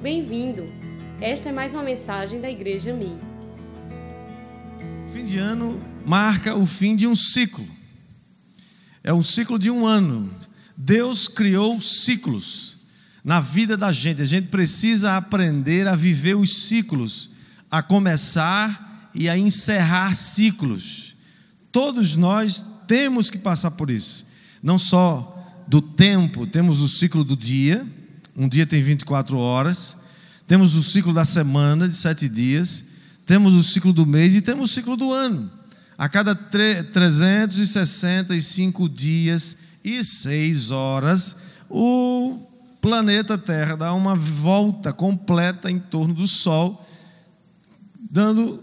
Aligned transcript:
Bem-vindo! 0.00 0.64
Esta 1.20 1.48
é 1.48 1.52
mais 1.52 1.74
uma 1.74 1.82
mensagem 1.82 2.40
da 2.40 2.48
Igreja 2.48 2.94
Mi. 2.94 3.18
Fim 5.12 5.24
de 5.24 5.38
ano 5.38 5.82
marca 6.06 6.54
o 6.54 6.64
fim 6.64 6.94
de 6.94 7.04
um 7.04 7.16
ciclo. 7.16 7.66
É 9.02 9.12
um 9.12 9.22
ciclo 9.22 9.58
de 9.58 9.68
um 9.72 9.84
ano. 9.84 10.32
Deus 10.76 11.26
criou 11.26 11.80
ciclos 11.80 12.78
na 13.24 13.40
vida 13.40 13.76
da 13.76 13.90
gente. 13.90 14.22
A 14.22 14.24
gente 14.24 14.46
precisa 14.46 15.16
aprender 15.16 15.88
a 15.88 15.96
viver 15.96 16.36
os 16.36 16.68
ciclos, 16.68 17.30
a 17.68 17.82
começar 17.82 19.10
e 19.12 19.28
a 19.28 19.36
encerrar 19.36 20.14
ciclos. 20.14 21.16
Todos 21.72 22.14
nós 22.14 22.64
temos 22.86 23.30
que 23.30 23.38
passar 23.38 23.72
por 23.72 23.90
isso. 23.90 24.28
Não 24.62 24.78
só 24.78 25.64
do 25.66 25.82
tempo, 25.82 26.46
temos 26.46 26.80
o 26.82 26.88
ciclo 26.88 27.24
do 27.24 27.36
dia, 27.36 27.84
um 28.38 28.48
dia 28.48 28.64
tem 28.64 28.80
24 28.80 29.36
horas, 29.36 29.98
temos 30.46 30.76
o 30.76 30.82
ciclo 30.82 31.12
da 31.12 31.24
semana, 31.24 31.88
de 31.88 31.96
sete 31.96 32.28
dias, 32.28 32.84
temos 33.26 33.56
o 33.56 33.64
ciclo 33.64 33.92
do 33.92 34.06
mês 34.06 34.36
e 34.36 34.40
temos 34.40 34.70
o 34.70 34.74
ciclo 34.74 34.96
do 34.96 35.12
ano. 35.12 35.50
A 35.98 36.08
cada 36.08 36.36
365 36.36 38.88
dias 38.88 39.56
e 39.84 40.04
seis 40.04 40.70
horas, 40.70 41.38
o 41.68 42.46
planeta 42.80 43.36
Terra 43.36 43.76
dá 43.76 43.92
uma 43.92 44.14
volta 44.14 44.92
completa 44.92 45.68
em 45.68 45.80
torno 45.80 46.14
do 46.14 46.28
Sol, 46.28 46.86
dando 48.08 48.62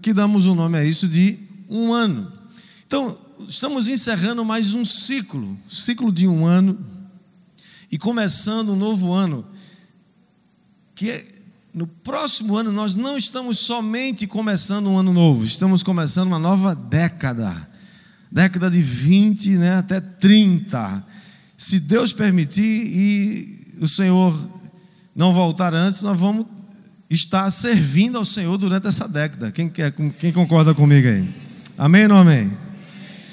que 0.00 0.12
damos 0.12 0.46
o 0.46 0.54
nome 0.54 0.78
a 0.78 0.84
isso 0.84 1.08
de 1.08 1.36
um 1.68 1.92
ano. 1.92 2.32
Então, 2.86 3.18
estamos 3.48 3.88
encerrando 3.88 4.44
mais 4.44 4.72
um 4.72 4.84
ciclo, 4.84 5.58
ciclo 5.68 6.12
de 6.12 6.28
um 6.28 6.46
ano, 6.46 6.93
e 7.94 7.98
começando 7.98 8.72
um 8.72 8.76
novo 8.76 9.12
ano, 9.12 9.46
que 10.96 11.10
é, 11.10 11.24
no 11.72 11.86
próximo 11.86 12.56
ano 12.56 12.72
nós 12.72 12.96
não 12.96 13.16
estamos 13.16 13.60
somente 13.60 14.26
começando 14.26 14.88
um 14.88 14.98
ano 14.98 15.12
novo, 15.12 15.44
estamos 15.44 15.80
começando 15.84 16.26
uma 16.26 16.38
nova 16.40 16.74
década, 16.74 17.54
década 18.32 18.68
de 18.68 18.82
20 18.82 19.58
né, 19.58 19.76
até 19.76 20.00
30. 20.00 21.06
Se 21.56 21.78
Deus 21.78 22.12
permitir 22.12 22.64
e 22.64 23.78
o 23.80 23.86
Senhor 23.86 24.36
não 25.14 25.32
voltar 25.32 25.72
antes, 25.72 26.02
nós 26.02 26.18
vamos 26.18 26.46
estar 27.08 27.48
servindo 27.48 28.18
ao 28.18 28.24
Senhor 28.24 28.58
durante 28.58 28.88
essa 28.88 29.06
década. 29.06 29.52
Quem, 29.52 29.68
quer, 29.68 29.94
quem 30.18 30.32
concorda 30.32 30.74
comigo 30.74 31.06
aí? 31.06 31.32
Amém 31.78 32.02
ou 32.02 32.08
não 32.08 32.16
amém? 32.16 32.50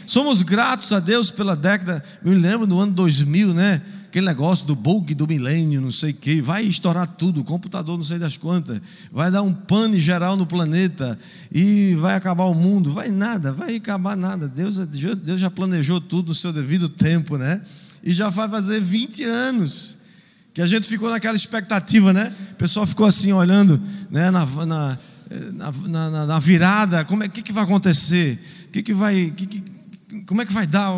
Somos 0.06 0.44
gratos 0.44 0.94
a 0.94 1.00
Deus 1.00 1.32
pela 1.32 1.56
década. 1.56 2.04
Eu 2.24 2.32
me 2.32 2.38
lembro 2.38 2.68
do 2.68 2.80
ano 2.80 2.92
2000, 2.92 3.56
né? 3.56 3.82
Aquele 4.12 4.26
negócio 4.26 4.68
do 4.68 4.76
bug 4.76 5.16
do 5.16 5.26
milênio, 5.26 5.80
não 5.80 5.90
sei 5.90 6.12
o 6.12 6.14
quê, 6.14 6.42
vai 6.42 6.66
estourar 6.66 7.08
tudo, 7.08 7.46
computador 7.46 7.98
não 7.98 8.04
sei 8.04 8.20
das 8.20 8.36
quantas, 8.36 8.82
vai 9.10 9.32
dar 9.32 9.42
um 9.42 9.54
pane 9.54 10.02
geral 10.02 10.36
no 10.36 10.46
planeta 10.46 11.18
e 11.50 11.96
vai 11.96 12.16
acabar 12.16 12.44
o 12.44 12.54
mundo. 12.54 12.92
Vai 12.92 13.08
nada, 13.08 13.54
vai 13.54 13.78
acabar 13.78 14.18
nada. 14.18 14.50
Deus, 14.50 14.80
Deus 14.80 15.40
já 15.40 15.50
planejou 15.50 16.02
tudo 16.02 16.28
no 16.28 16.36
seu 16.36 16.52
devido 16.52 16.90
tempo, 16.90 17.38
né? 17.38 17.62
E 18.04 18.12
já 18.12 18.28
vai 18.28 18.50
fazer 18.50 18.82
20 18.82 19.24
anos 19.24 20.00
que 20.54 20.62
a 20.62 20.68
gente 20.68 20.90
ficou 20.90 21.10
naquela 21.10 21.38
expectativa, 21.38 22.12
né? 22.12 22.36
O 22.52 22.56
pessoal 22.56 22.86
ficou 22.86 23.06
assim 23.06 23.32
olhando, 23.32 23.82
né? 24.10 24.30
Na, 24.30 24.46
na, 24.46 24.98
na, 25.88 26.26
na, 26.26 26.40
virada, 26.40 27.06
como 27.06 27.24
é 27.24 27.30
que, 27.30 27.42
que 27.42 27.54
vai 27.54 27.64
acontecer? 27.64 28.38
O 28.66 28.72
que, 28.72 28.84
que 28.84 28.94
vai. 28.94 29.32
Que, 29.34 29.48
que, 29.48 29.64
como 30.26 30.42
é 30.42 30.46
que 30.46 30.52
vai 30.52 30.68
dar? 30.68 30.92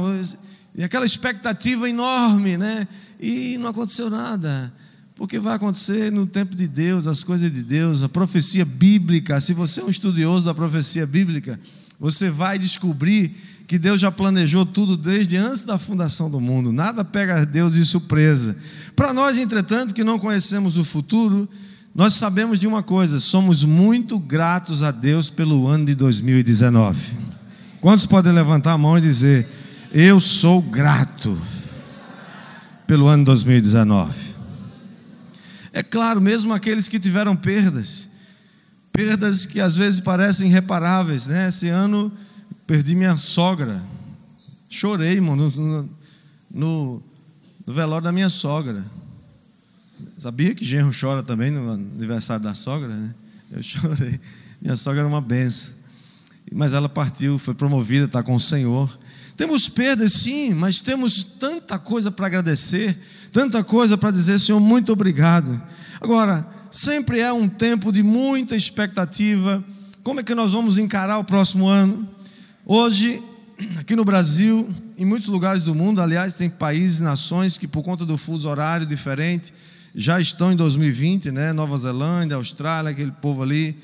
E 0.75 0.83
aquela 0.83 1.05
expectativa 1.05 1.87
enorme, 1.87 2.57
né? 2.57 2.87
E 3.23 3.57
não 3.57 3.69
aconteceu 3.69 4.09
nada. 4.09 4.73
Porque 5.15 5.39
vai 5.39 5.55
acontecer 5.55 6.11
no 6.11 6.27
tempo 6.27 6.57
de 6.57 6.67
Deus, 6.67 7.07
as 7.07 7.23
coisas 7.23 7.49
de 7.53 7.63
Deus, 7.63 8.03
a 8.03 8.09
profecia 8.09 8.65
bíblica. 8.65 9.39
Se 9.39 9.53
você 9.53 9.79
é 9.79 9.83
um 9.85 9.89
estudioso 9.89 10.43
da 10.43 10.53
profecia 10.53 11.07
bíblica, 11.07 11.57
você 11.97 12.29
vai 12.29 12.59
descobrir 12.59 13.33
que 13.65 13.79
Deus 13.79 14.01
já 14.01 14.11
planejou 14.11 14.65
tudo 14.65 14.97
desde 14.97 15.37
antes 15.37 15.63
da 15.63 15.77
fundação 15.77 16.29
do 16.29 16.41
mundo. 16.41 16.73
Nada 16.73 17.05
pega 17.05 17.45
Deus 17.45 17.75
de 17.75 17.85
surpresa. 17.85 18.57
Para 18.93 19.13
nós, 19.13 19.37
entretanto, 19.37 19.93
que 19.93 20.03
não 20.03 20.19
conhecemos 20.19 20.77
o 20.77 20.83
futuro, 20.83 21.47
nós 21.95 22.15
sabemos 22.15 22.59
de 22.59 22.67
uma 22.67 22.83
coisa: 22.83 23.21
somos 23.21 23.63
muito 23.63 24.19
gratos 24.19 24.83
a 24.83 24.91
Deus 24.91 25.29
pelo 25.29 25.65
ano 25.65 25.85
de 25.85 25.95
2019. 25.95 27.15
Quantos 27.79 28.05
podem 28.05 28.33
levantar 28.33 28.73
a 28.73 28.77
mão 28.77 28.97
e 28.97 29.01
dizer: 29.01 29.47
Eu 29.93 30.19
sou 30.19 30.61
grato 30.61 31.39
pelo 32.87 33.07
ano 33.07 33.25
2019? 33.25 34.35
É 35.71 35.81
claro, 35.81 36.21
mesmo 36.21 36.53
aqueles 36.53 36.87
que 36.87 36.99
tiveram 36.99 37.35
perdas, 37.35 38.09
perdas 38.91 39.45
que 39.45 39.59
às 39.59 39.75
vezes 39.75 39.99
parecem 39.99 40.47
irreparáveis, 40.49 41.27
né? 41.27 41.47
Esse 41.47 41.69
ano 41.69 42.11
perdi 42.67 42.95
minha 42.95 43.17
sogra, 43.17 43.83
chorei, 44.69 45.19
mano, 45.19 45.49
no, 45.49 45.89
no, 46.51 47.03
no 47.65 47.73
velório 47.73 48.03
da 48.03 48.11
minha 48.11 48.29
sogra. 48.29 48.85
Sabia 50.19 50.53
que 50.53 50.63
genro 50.63 50.91
chora 50.97 51.23
também 51.23 51.49
no 51.49 51.71
aniversário 51.71 52.43
da 52.43 52.53
sogra, 52.53 52.93
né? 52.93 53.15
Eu 53.51 53.61
chorei. 53.63 54.19
Minha 54.61 54.75
sogra 54.75 55.01
era 55.01 55.07
uma 55.07 55.21
benção 55.21 55.83
mas 56.51 56.73
ela 56.73 56.89
partiu, 56.89 57.37
foi 57.37 57.53
promovida, 57.53 58.05
está 58.05 58.21
com 58.21 58.35
o 58.35 58.39
Senhor. 58.39 58.97
Temos 59.35 59.67
perdas, 59.67 60.13
sim, 60.13 60.53
mas 60.53 60.79
temos 60.79 61.23
tanta 61.23 61.79
coisa 61.79 62.11
para 62.11 62.27
agradecer, 62.27 62.97
tanta 63.31 63.63
coisa 63.63 63.97
para 63.97 64.11
dizer, 64.11 64.39
Senhor, 64.39 64.59
muito 64.59 64.91
obrigado. 64.93 65.61
Agora, 65.99 66.47
sempre 66.69 67.19
é 67.19 67.33
um 67.33 67.49
tempo 67.49 67.91
de 67.91 68.03
muita 68.03 68.55
expectativa. 68.55 69.63
Como 70.03 70.19
é 70.19 70.23
que 70.23 70.35
nós 70.35 70.51
vamos 70.51 70.77
encarar 70.77 71.17
o 71.17 71.23
próximo 71.23 71.67
ano? 71.67 72.07
Hoje, 72.65 73.23
aqui 73.77 73.95
no 73.95 74.05
Brasil, 74.05 74.69
em 74.97 75.05
muitos 75.05 75.27
lugares 75.27 75.63
do 75.63 75.73
mundo, 75.73 76.01
aliás, 76.01 76.35
tem 76.35 76.49
países 76.49 76.99
nações 76.99 77.57
que, 77.57 77.67
por 77.67 77.83
conta 77.83 78.05
do 78.05 78.17
fuso 78.17 78.47
horário 78.49 78.85
diferente, 78.85 79.53
já 79.95 80.19
estão 80.19 80.51
em 80.51 80.55
2020, 80.55 81.31
né? 81.31 81.53
Nova 81.53 81.77
Zelândia, 81.77 82.37
Austrália, 82.37 82.91
aquele 82.91 83.11
povo 83.11 83.43
ali, 83.43 83.77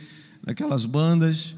aquelas 0.45 0.85
bandas. 0.85 1.55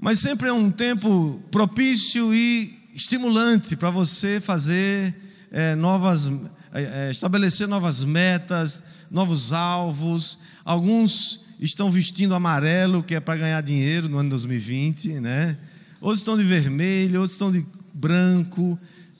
Mas 0.00 0.18
sempre 0.18 0.48
é 0.48 0.52
um 0.52 0.70
tempo 0.70 1.42
propício 1.50 2.34
e 2.34 2.81
estimulante 2.92 3.76
para 3.76 3.90
você 3.90 4.40
fazer 4.40 5.14
é, 5.50 5.74
novas, 5.74 6.30
é, 6.72 7.10
estabelecer 7.10 7.66
novas 7.66 8.04
metas, 8.04 8.82
novos 9.10 9.52
alvos. 9.52 10.38
Alguns 10.64 11.46
estão 11.60 11.90
vestindo 11.90 12.34
amarelo, 12.34 13.02
que 13.02 13.14
é 13.14 13.20
para 13.20 13.38
ganhar 13.38 13.60
dinheiro 13.62 14.08
no 14.08 14.18
ano 14.18 14.30
2020, 14.30 15.20
né? 15.20 15.56
Outros 16.00 16.20
estão 16.20 16.36
de 16.36 16.44
vermelho, 16.44 17.20
outros 17.20 17.34
estão 17.34 17.50
de 17.50 17.64
branco. 17.94 18.78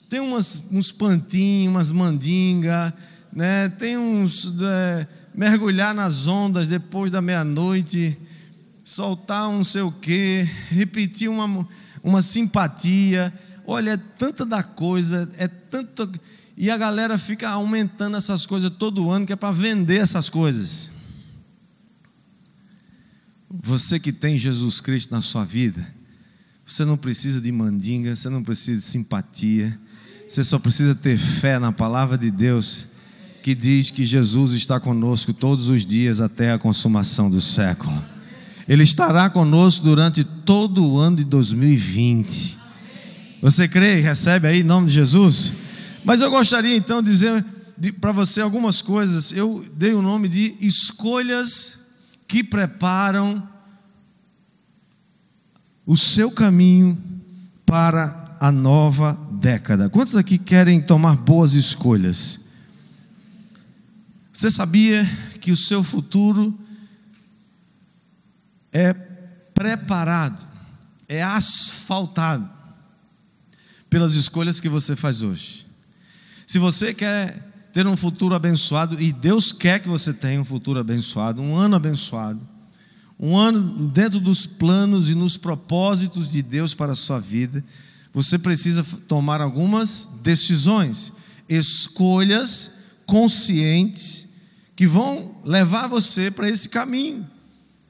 Tem 0.09 0.19
umas, 0.19 0.63
uns 0.71 0.91
pantinhos, 0.91 1.73
umas 1.73 1.91
mandinga, 1.91 2.93
né? 3.31 3.69
Tem 3.69 3.97
uns 3.97 4.53
é, 4.61 5.07
mergulhar 5.33 5.95
nas 5.95 6.27
ondas 6.27 6.67
depois 6.67 7.09
da 7.09 7.21
meia-noite 7.21 8.17
soltar 8.83 9.47
um 9.47 9.63
sei 9.63 9.81
o 9.81 9.91
quê, 9.91 10.47
repetir 10.69 11.29
uma, 11.29 11.67
uma 12.03 12.21
simpatia. 12.21 13.33
Olha, 13.65 13.91
é 13.91 13.97
tanta 13.97 14.45
da 14.45 14.61
coisa, 14.61 15.29
é 15.37 15.47
tanto. 15.47 16.09
E 16.57 16.69
a 16.69 16.77
galera 16.77 17.17
fica 17.17 17.49
aumentando 17.49 18.17
essas 18.17 18.45
coisas 18.45 18.69
todo 18.69 19.09
ano, 19.09 19.25
que 19.25 19.33
é 19.33 19.35
para 19.35 19.51
vender 19.51 19.97
essas 19.97 20.29
coisas. 20.29 20.91
Você 23.49 23.99
que 23.99 24.11
tem 24.11 24.37
Jesus 24.37 24.81
Cristo 24.81 25.11
na 25.11 25.21
sua 25.21 25.45
vida, 25.45 25.87
você 26.65 26.83
não 26.83 26.97
precisa 26.97 27.39
de 27.39 27.51
mandinga, 27.51 28.15
você 28.15 28.29
não 28.29 28.43
precisa 28.43 28.79
de 28.79 28.85
simpatia, 28.85 29.79
você 30.27 30.43
só 30.43 30.57
precisa 30.57 30.95
ter 30.95 31.17
fé 31.17 31.59
na 31.59 31.71
palavra 31.71 32.17
de 32.17 32.31
Deus, 32.31 32.87
que 33.43 33.53
diz 33.53 33.91
que 33.91 34.05
Jesus 34.05 34.53
está 34.53 34.79
conosco 34.79 35.33
todos 35.33 35.67
os 35.67 35.85
dias 35.85 36.21
até 36.21 36.51
a 36.51 36.59
consumação 36.59 37.29
do 37.29 37.41
século. 37.41 38.03
Ele 38.67 38.83
estará 38.83 39.29
conosco 39.29 39.83
durante 39.83 40.23
todo 40.23 40.85
o 40.85 40.97
ano 40.97 41.17
de 41.17 41.23
2020. 41.25 42.62
Você 43.43 43.67
crê 43.67 43.97
e 43.97 44.01
recebe 44.01 44.47
aí 44.47 44.61
em 44.61 44.63
nome 44.63 44.87
de 44.87 44.93
Jesus? 44.93 45.53
Mas 46.05 46.21
eu 46.21 46.31
gostaria 46.31 46.77
então 46.77 47.01
de 47.01 47.11
dizer 47.11 47.45
para 47.99 48.13
você 48.13 48.39
algumas 48.39 48.81
coisas. 48.81 49.33
Eu 49.33 49.69
dei 49.75 49.93
o 49.93 50.01
nome 50.01 50.29
de 50.29 50.55
escolhas 50.61 51.87
que 52.25 52.41
preparam 52.41 53.45
o 55.85 55.97
seu 55.97 56.31
caminho 56.31 56.97
para 57.65 58.37
a 58.39 58.49
nova 58.49 59.11
década. 59.33 59.89
Quantos 59.89 60.15
aqui 60.15 60.37
querem 60.37 60.81
tomar 60.81 61.17
boas 61.17 61.51
escolhas? 61.51 62.45
Você 64.31 64.49
sabia 64.49 65.05
que 65.41 65.51
o 65.51 65.57
seu 65.57 65.83
futuro 65.83 66.57
é 68.71 68.93
preparado, 68.93 70.47
é 71.09 71.21
asfaltado 71.21 72.52
pelas 73.93 74.15
escolhas 74.15 74.59
que 74.59 74.67
você 74.67 74.95
faz 74.95 75.21
hoje. 75.21 75.67
Se 76.47 76.57
você 76.57 76.95
quer 76.95 77.53
ter 77.71 77.85
um 77.85 77.95
futuro 77.95 78.33
abençoado, 78.33 78.99
e 78.99 79.13
Deus 79.13 79.51
quer 79.51 79.79
que 79.79 79.87
você 79.87 80.11
tenha 80.11 80.41
um 80.41 80.43
futuro 80.43 80.79
abençoado, 80.79 81.39
um 81.39 81.55
ano 81.55 81.75
abençoado, 81.75 82.43
um 83.19 83.37
ano 83.37 83.87
dentro 83.89 84.19
dos 84.19 84.47
planos 84.47 85.11
e 85.11 85.13
nos 85.13 85.37
propósitos 85.37 86.27
de 86.27 86.41
Deus 86.41 86.73
para 86.73 86.93
a 86.93 86.95
sua 86.95 87.19
vida, 87.19 87.63
você 88.11 88.39
precisa 88.39 88.83
tomar 89.07 89.41
algumas 89.41 90.09
decisões, 90.23 91.13
escolhas 91.47 92.77
conscientes 93.05 94.29
que 94.75 94.87
vão 94.87 95.35
levar 95.45 95.85
você 95.85 96.31
para 96.31 96.49
esse 96.49 96.67
caminho 96.67 97.29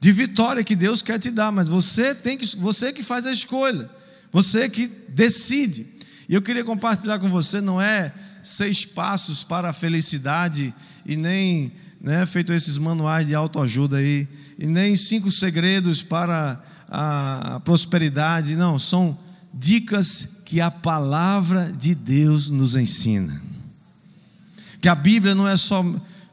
de 0.01 0.11
vitória 0.11 0.65
que 0.65 0.75
Deus 0.75 1.01
quer 1.01 1.17
te 1.17 1.31
dar, 1.31 1.49
mas 1.49 1.69
você 1.69 2.13
tem 2.13 2.37
que 2.37 2.57
você 2.57 2.91
que 2.91 3.01
faz 3.01 3.25
a 3.25 3.31
escolha, 3.31 3.89
você 4.33 4.67
que 4.67 4.91
decide. 5.07 5.92
E 6.27 6.33
eu 6.33 6.41
queria 6.41 6.63
compartilhar 6.63 7.19
com 7.19 7.29
você 7.29 7.59
não 7.59 7.81
é 7.81 8.13
seis 8.41 8.85
passos 8.85 9.43
para 9.43 9.69
a 9.69 9.73
felicidade 9.73 10.73
e 11.05 11.15
nem 11.15 11.71
né, 12.01 12.25
feito 12.25 12.51
esses 12.51 12.77
manuais 12.77 13.27
de 13.27 13.35
autoajuda 13.35 13.97
aí 13.97 14.27
e 14.59 14.65
nem 14.65 14.95
cinco 14.95 15.31
segredos 15.31 16.03
para 16.03 16.61
a 16.89 17.59
prosperidade, 17.63 18.55
não, 18.55 18.77
são 18.77 19.17
dicas 19.53 20.41
que 20.45 20.61
a 20.61 20.69
palavra 20.69 21.73
de 21.75 21.95
Deus 21.95 22.49
nos 22.49 22.75
ensina. 22.75 23.41
Que 24.79 24.87
a 24.87 24.93
Bíblia 24.93 25.33
não 25.33 25.47
é 25.47 25.57
só 25.57 25.83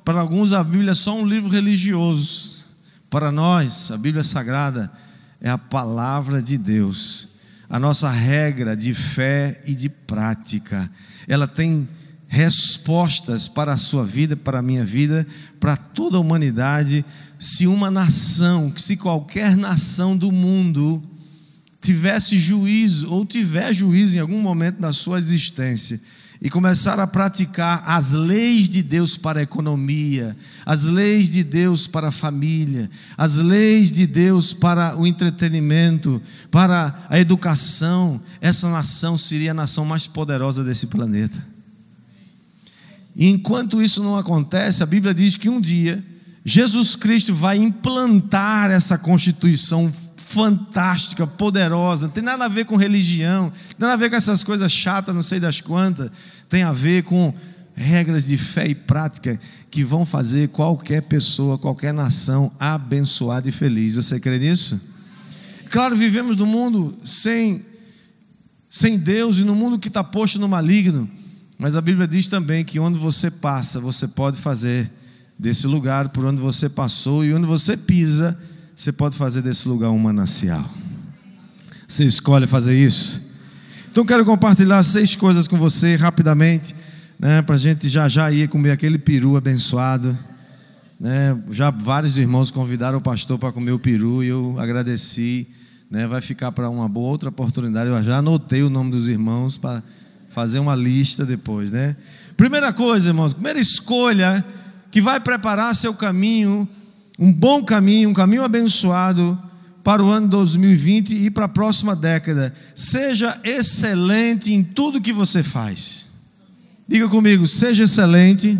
para 0.04 0.20
alguns 0.20 0.52
a 0.52 0.62
Bíblia 0.62 0.90
é 0.90 0.94
só 0.94 1.16
um 1.16 1.26
livro 1.26 1.48
religioso. 1.48 2.68
Para 3.08 3.32
nós, 3.32 3.90
a 3.90 3.96
Bíblia 3.96 4.22
Sagrada 4.22 4.92
é 5.40 5.48
a 5.48 5.58
palavra 5.58 6.42
de 6.42 6.58
Deus, 6.58 7.29
a 7.70 7.78
nossa 7.78 8.10
regra 8.10 8.76
de 8.76 8.92
fé 8.92 9.60
e 9.64 9.76
de 9.76 9.88
prática. 9.88 10.90
Ela 11.28 11.46
tem 11.46 11.88
respostas 12.26 13.46
para 13.46 13.72
a 13.72 13.76
sua 13.76 14.04
vida, 14.04 14.36
para 14.36 14.58
a 14.58 14.62
minha 14.62 14.84
vida, 14.84 15.24
para 15.60 15.76
toda 15.76 16.16
a 16.16 16.20
humanidade. 16.20 17.04
Se 17.38 17.68
uma 17.68 17.88
nação, 17.88 18.72
se 18.76 18.96
qualquer 18.96 19.56
nação 19.56 20.16
do 20.16 20.32
mundo 20.32 21.00
tivesse 21.80 22.36
juízo 22.36 23.08
ou 23.08 23.24
tiver 23.24 23.72
juízo 23.72 24.16
em 24.16 24.20
algum 24.20 24.40
momento 24.40 24.80
da 24.80 24.92
sua 24.92 25.20
existência, 25.20 26.00
e 26.42 26.48
começar 26.48 26.98
a 26.98 27.06
praticar 27.06 27.82
as 27.86 28.12
leis 28.12 28.68
de 28.68 28.82
Deus 28.82 29.16
para 29.16 29.40
a 29.40 29.42
economia, 29.42 30.34
as 30.64 30.84
leis 30.84 31.30
de 31.30 31.44
Deus 31.44 31.86
para 31.86 32.08
a 32.08 32.12
família, 32.12 32.90
as 33.16 33.36
leis 33.36 33.92
de 33.92 34.06
Deus 34.06 34.54
para 34.54 34.96
o 34.96 35.06
entretenimento, 35.06 36.20
para 36.50 37.06
a 37.10 37.20
educação, 37.20 38.20
essa 38.40 38.70
nação 38.70 39.18
seria 39.18 39.50
a 39.50 39.54
nação 39.54 39.84
mais 39.84 40.06
poderosa 40.06 40.64
desse 40.64 40.86
planeta. 40.86 41.46
E 43.14 43.28
enquanto 43.28 43.82
isso 43.82 44.02
não 44.02 44.16
acontece, 44.16 44.82
a 44.82 44.86
Bíblia 44.86 45.12
diz 45.12 45.36
que 45.36 45.48
um 45.48 45.60
dia 45.60 46.02
Jesus 46.42 46.96
Cristo 46.96 47.34
vai 47.34 47.58
implantar 47.58 48.70
essa 48.70 48.96
constituição 48.96 49.92
fantástica, 50.30 51.26
poderosa, 51.26 52.06
não 52.06 52.12
tem 52.12 52.22
nada 52.22 52.44
a 52.44 52.48
ver 52.48 52.64
com 52.64 52.76
religião, 52.76 53.52
nada 53.76 53.94
a 53.94 53.96
ver 53.96 54.08
com 54.08 54.14
essas 54.14 54.44
coisas 54.44 54.70
chatas, 54.70 55.12
não 55.12 55.24
sei 55.24 55.40
das 55.40 55.60
quantas, 55.60 56.08
tem 56.48 56.62
a 56.62 56.70
ver 56.70 57.02
com 57.02 57.34
regras 57.74 58.28
de 58.28 58.38
fé 58.38 58.64
e 58.68 58.74
prática 58.74 59.40
que 59.72 59.82
vão 59.82 60.06
fazer 60.06 60.50
qualquer 60.50 61.02
pessoa, 61.02 61.58
qualquer 61.58 61.92
nação 61.92 62.52
abençoada 62.60 63.48
e 63.48 63.52
feliz. 63.52 63.96
Você 63.96 64.20
crê 64.20 64.38
nisso? 64.38 64.80
Claro, 65.68 65.96
vivemos 65.96 66.36
num 66.36 66.46
mundo 66.46 66.96
sem, 67.04 67.66
sem 68.68 68.96
Deus 68.96 69.38
e 69.38 69.42
num 69.42 69.56
mundo 69.56 69.80
que 69.80 69.88
está 69.88 70.04
posto 70.04 70.38
no 70.38 70.48
maligno, 70.48 71.10
mas 71.58 71.74
a 71.74 71.80
Bíblia 71.80 72.06
diz 72.06 72.28
também 72.28 72.64
que 72.64 72.78
onde 72.78 73.00
você 73.00 73.32
passa, 73.32 73.80
você 73.80 74.06
pode 74.06 74.38
fazer 74.38 74.88
desse 75.36 75.66
lugar 75.66 76.10
por 76.10 76.24
onde 76.24 76.40
você 76.40 76.68
passou 76.68 77.24
e 77.24 77.34
onde 77.34 77.46
você 77.46 77.76
pisa, 77.76 78.38
você 78.80 78.92
pode 78.92 79.14
fazer 79.14 79.42
desse 79.42 79.68
lugar 79.68 79.90
um 79.90 79.98
manancial. 79.98 80.66
Você 81.86 82.02
escolhe 82.02 82.46
fazer 82.46 82.74
isso. 82.74 83.20
Então 83.90 84.06
quero 84.06 84.24
compartilhar 84.24 84.82
seis 84.82 85.14
coisas 85.14 85.46
com 85.46 85.58
você 85.58 85.96
rapidamente, 85.96 86.74
né, 87.18 87.42
para 87.42 87.56
a 87.56 87.58
gente 87.58 87.90
já 87.90 88.08
já 88.08 88.32
ir 88.32 88.48
comer 88.48 88.70
aquele 88.70 88.96
peru 88.98 89.36
abençoado. 89.36 90.18
Né, 90.98 91.38
já 91.50 91.70
vários 91.70 92.16
irmãos 92.16 92.50
convidaram 92.50 92.96
o 92.96 93.02
pastor 93.02 93.38
para 93.38 93.52
comer 93.52 93.72
o 93.72 93.78
peru 93.78 94.24
e 94.24 94.28
eu 94.28 94.58
agradeci. 94.58 95.46
Né, 95.90 96.06
vai 96.06 96.22
ficar 96.22 96.50
para 96.50 96.70
uma 96.70 96.88
boa 96.88 97.10
outra 97.10 97.28
oportunidade. 97.28 97.90
Eu 97.90 98.02
já 98.02 98.16
anotei 98.16 98.62
o 98.62 98.70
nome 98.70 98.92
dos 98.92 99.08
irmãos 99.08 99.58
para 99.58 99.82
fazer 100.30 100.58
uma 100.58 100.74
lista 100.74 101.26
depois, 101.26 101.70
né? 101.70 101.96
Primeira 102.34 102.72
coisa, 102.72 103.10
irmãos, 103.10 103.34
primeira 103.34 103.60
escolha 103.60 104.42
que 104.90 105.02
vai 105.02 105.20
preparar 105.20 105.76
seu 105.76 105.92
caminho 105.92 106.66
um 107.20 107.30
bom 107.30 107.62
caminho, 107.62 108.08
um 108.08 108.14
caminho 108.14 108.42
abençoado 108.42 109.38
para 109.84 110.02
o 110.02 110.08
ano 110.08 110.26
2020 110.28 111.26
e 111.26 111.30
para 111.30 111.44
a 111.44 111.48
próxima 111.48 111.94
década. 111.94 112.54
Seja 112.74 113.38
excelente 113.44 114.54
em 114.54 114.64
tudo 114.64 115.02
que 115.02 115.12
você 115.12 115.42
faz. 115.42 116.06
Diga 116.88 117.08
comigo, 117.10 117.46
seja 117.46 117.84
excelente 117.84 118.58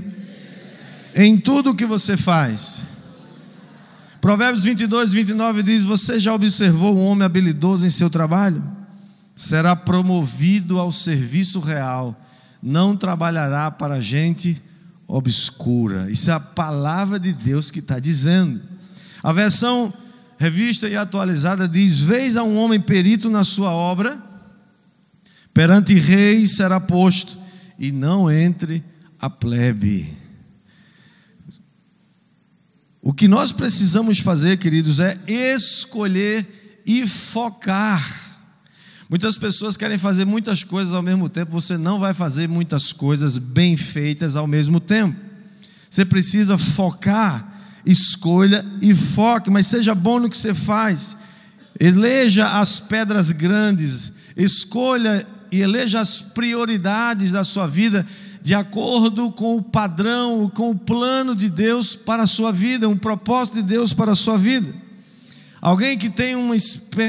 em 1.15 1.39
tudo 1.39 1.75
que 1.75 1.87
você 1.87 2.19
faz. 2.19 2.85
Provérbios 4.21 4.65
22, 4.65 5.15
29 5.15 5.63
diz: 5.63 5.85
Você 5.85 6.21
já 6.21 6.35
observou 6.35 6.95
um 6.95 7.01
homem 7.01 7.25
habilidoso 7.25 7.87
em 7.87 7.91
seu 7.91 8.11
trabalho? 8.11 8.63
Será 9.35 9.75
promovido 9.75 10.79
ao 10.79 10.93
serviço 10.93 11.61
real, 11.61 12.15
não 12.63 12.95
trabalhará 12.95 13.71
para 13.71 14.03
gente 14.03 14.61
obscura. 15.11 16.09
Isso 16.11 16.31
é 16.31 16.33
a 16.33 16.41
palavra 16.41 17.19
de 17.19 17.33
Deus 17.33 17.71
que 17.71 17.81
está 17.81 17.99
dizendo. 17.99 18.61
A 19.23 19.33
versão 19.33 19.93
revista 20.39 20.89
e 20.89 20.97
atualizada 20.97 21.69
diz: 21.69 22.01
Vês 22.01 22.37
a 22.37 22.45
um 22.45 22.57
homem 22.57 22.81
perito 22.81 23.29
na 23.29 23.43
sua 23.43 23.73
obra, 23.73 24.23
perante 25.53 25.95
reis 25.95 26.53
será 26.53 26.79
posto, 26.79 27.37
e 27.79 27.91
não 27.91 28.31
entre 28.31 28.85
a 29.19 29.29
plebe. 29.29 30.17
O 33.03 33.13
que 33.13 33.27
nós 33.27 33.51
precisamos 33.51 34.21
fazer, 34.21 34.59
queridos, 34.59 35.01
é 35.01 35.19
escolher 35.27 36.83
e 36.87 37.07
focar. 37.09 38.30
Muitas 39.11 39.37
pessoas 39.37 39.77
querem 39.77 39.99
fazer 39.99 40.25
muitas 40.25 40.63
coisas 40.63 40.95
ao 40.95 41.03
mesmo 41.03 41.29
tempo, 41.29 41.51
você 41.51 41.77
não 41.77 41.99
vai 41.99 42.15
fazer 42.15 42.49
muitas 42.49 42.93
coisas 42.93 43.39
bem 43.39 43.77
feitas 43.77 44.37
ao 44.37 44.47
mesmo 44.47 44.79
tempo. 44.79 45.19
Você 45.91 46.05
precisa 46.05 46.57
focar, 46.57 47.61
escolha 47.85 48.65
e 48.81 48.95
foque, 48.95 49.51
mas 49.51 49.67
seja 49.67 49.97
bom 49.97 50.21
no 50.21 50.31
que 50.31 50.39
você 50.39 50.55
faz. 50.55 51.17
Eleja 51.81 52.61
as 52.61 52.79
pedras 52.79 53.33
grandes, 53.33 54.13
escolha 54.37 55.27
e 55.51 55.61
eleja 55.61 55.99
as 55.99 56.23
prioridades 56.23 57.33
da 57.33 57.43
sua 57.43 57.67
vida 57.67 58.07
de 58.41 58.55
acordo 58.55 59.33
com 59.33 59.57
o 59.57 59.63
padrão, 59.63 60.49
com 60.55 60.71
o 60.71 60.79
plano 60.79 61.35
de 61.35 61.51
Deus 61.51 61.97
para 61.97 62.23
a 62.23 62.29
sua 62.29 62.53
vida, 62.53 62.89
um 62.89 62.97
propósito 62.97 63.57
de 63.57 63.63
Deus 63.63 63.93
para 63.93 64.13
a 64.13 64.15
sua 64.15 64.39
vida. 64.39 64.73
Alguém 65.61 65.99
que 65.99 66.09
tem 66.09 66.35
uma, 66.35 66.55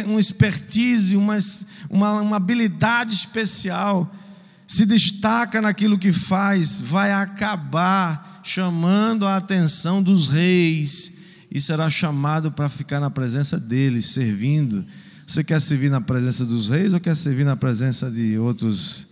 uma 0.05 0.19
expertise, 0.19 1.15
uma, 1.15 1.37
uma, 1.89 2.21
uma 2.21 2.35
habilidade 2.35 3.13
especial, 3.13 4.13
se 4.67 4.85
destaca 4.85 5.61
naquilo 5.61 5.97
que 5.97 6.11
faz, 6.11 6.81
vai 6.81 7.11
acabar 7.11 8.41
chamando 8.43 9.25
a 9.25 9.37
atenção 9.37 10.01
dos 10.01 10.27
reis 10.27 11.17
e 11.49 11.59
será 11.59 11.89
chamado 11.89 12.51
para 12.51 12.69
ficar 12.69 12.99
na 12.99 13.09
presença 13.09 13.59
deles, 13.59 14.05
servindo. 14.05 14.85
Você 15.27 15.43
quer 15.43 15.61
servir 15.61 15.89
na 15.89 16.01
presença 16.01 16.45
dos 16.45 16.69
reis 16.69 16.93
ou 16.93 16.99
quer 16.99 17.15
servir 17.15 17.45
na 17.45 17.55
presença 17.55 18.09
de 18.09 18.37
outros? 18.37 19.07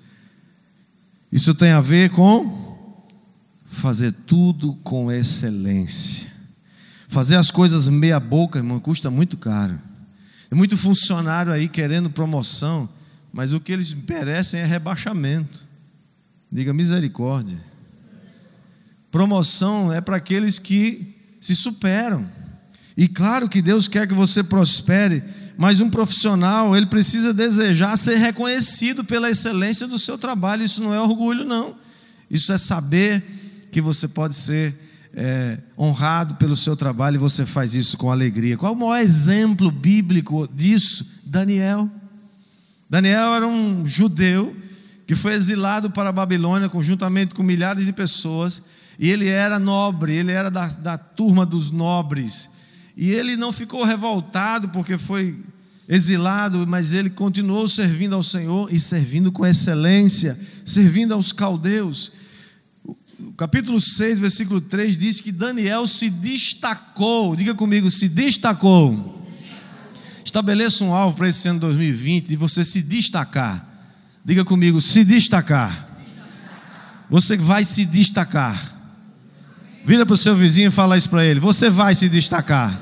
Isso 1.32 1.54
tem 1.54 1.72
a 1.72 1.82
ver 1.82 2.10
com 2.10 2.68
fazer 3.66 4.12
tudo 4.26 4.74
com 4.84 5.12
excelência. 5.12 6.39
Fazer 7.10 7.38
as 7.38 7.50
coisas 7.50 7.90
meia 7.90 8.20
boca, 8.20 8.60
irmão, 8.60 8.80
custa 8.80 9.10
muito 9.10 9.36
caro. 9.36 9.82
Tem 10.48 10.56
muito 10.56 10.78
funcionário 10.78 11.52
aí 11.52 11.68
querendo 11.68 12.08
promoção, 12.08 12.88
mas 13.34 13.52
o 13.52 13.60
que 13.60 13.72
eles 13.72 13.96
merecem 13.96 14.60
é 14.60 14.66
rebaixamento. 14.66 15.66
Diga 16.52 16.72
misericórdia. 16.72 17.60
Promoção 19.10 19.92
é 19.92 20.00
para 20.00 20.18
aqueles 20.18 20.60
que 20.60 21.16
se 21.42 21.56
superam. 21.56 22.30
E 22.96 23.08
claro 23.08 23.50
que 23.50 23.60
Deus 23.60 23.88
quer 23.88 24.08
que 24.08 24.14
você 24.14 24.44
prospere, 24.44 25.24
mas 25.58 25.82
um 25.82 25.90
profissional, 25.90 26.76
ele 26.76 26.86
precisa 26.86 27.34
desejar 27.34 27.98
ser 27.98 28.18
reconhecido 28.18 29.04
pela 29.04 29.32
excelência 29.32 29.88
do 29.88 29.98
seu 29.98 30.16
trabalho. 30.16 30.64
Isso 30.64 30.80
não 30.84 30.94
é 30.94 31.02
orgulho, 31.02 31.44
não. 31.44 31.76
Isso 32.30 32.54
é 32.54 32.58
saber 32.60 33.24
que 33.72 33.82
você 33.82 34.08
pode 34.08 34.36
ser 34.36 34.89
é, 35.14 35.58
honrado 35.78 36.36
pelo 36.36 36.56
seu 36.56 36.76
trabalho 36.76 37.16
e 37.16 37.18
você 37.18 37.46
faz 37.46 37.74
isso 37.74 37.98
com 37.98 38.12
alegria. 38.12 38.58
Qual 38.58 38.74
o 38.74 38.76
maior 38.76 38.98
exemplo 38.98 39.72
bíblico 39.72 40.48
disso? 40.54 41.20
Daniel. 41.24 41.90
Daniel 42.90 43.36
era 43.36 43.48
um 43.48 43.86
judeu 43.86 44.56
que 45.06 45.16
foi 45.16 45.34
exilado 45.34 45.90
para 45.90 46.10
a 46.10 46.12
Babilônia 46.14 46.70
conjuntamente 46.70 47.34
com 47.34 47.42
milhares 47.42 47.86
de 47.86 47.94
pessoas, 47.94 48.64
e 49.00 49.10
ele 49.10 49.28
era 49.28 49.58
nobre, 49.58 50.14
ele 50.14 50.32
era 50.32 50.52
da, 50.52 50.68
da 50.68 50.98
turma 50.98 51.46
dos 51.46 51.72
nobres, 51.72 52.50
e 52.96 53.10
ele 53.10 53.36
não 53.36 53.52
ficou 53.52 53.84
revoltado 53.84 54.70
porque 54.70 54.98
foi 54.98 55.36
exilado, 55.88 56.68
mas 56.68 56.94
ele 56.94 57.10
continuou 57.10 57.68
servindo 57.68 58.14
ao 58.14 58.22
Senhor 58.22 58.72
e 58.72 58.80
servindo 58.80 59.32
com 59.32 59.44
excelência, 59.44 60.40
servindo 60.64 61.16
aos 61.16 61.32
caldeus. 61.32 62.12
Capítulo 63.40 63.80
6, 63.80 64.20
versículo 64.20 64.60
3 64.60 64.98
diz 64.98 65.22
que 65.22 65.32
Daniel 65.32 65.88
se 65.88 66.10
destacou, 66.10 67.38
diga 67.38 67.56
comigo, 67.56 67.90
se 67.90 68.10
destacou. 68.10 69.32
Estabeleça 70.26 70.84
um 70.84 70.94
alvo 70.94 71.16
para 71.16 71.30
esse 71.30 71.48
ano 71.48 71.58
2020 71.62 72.32
e 72.32 72.36
você 72.36 72.66
se 72.66 72.82
destacar. 72.82 73.66
Diga 74.26 74.44
comigo, 74.44 74.82
se 74.82 75.06
destacar. 75.06 75.88
Você 77.10 77.38
vai 77.38 77.64
se 77.64 77.86
destacar. 77.86 78.76
Vira 79.86 80.06
para 80.06 80.16
o 80.16 80.18
seu 80.18 80.36
vizinho 80.36 80.68
e 80.68 80.72
fala 80.72 80.98
isso 80.98 81.10
para 81.10 81.24
ele. 81.24 81.40
Você 81.40 81.70
vai 81.70 81.96
se 81.96 82.10
destacar. 82.10 82.78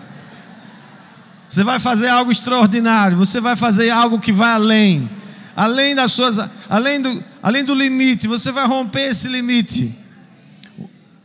Você 1.48 1.64
vai 1.64 1.80
fazer 1.80 2.08
algo 2.08 2.32
extraordinário. 2.32 3.16
Você 3.16 3.40
vai 3.40 3.56
fazer 3.56 3.92
algo 3.92 4.20
que 4.20 4.32
vai 4.32 4.54
além. 4.54 5.08
Além 5.56 5.94
das 5.94 6.14
suas, 6.14 6.40
além 6.68 7.00
do, 7.00 7.24
além 7.44 7.64
do 7.64 7.76
limite. 7.76 8.28
Você 8.28 8.52
vai 8.52 8.66
romper 8.66 9.12
esse 9.12 9.28
limite. 9.28 10.07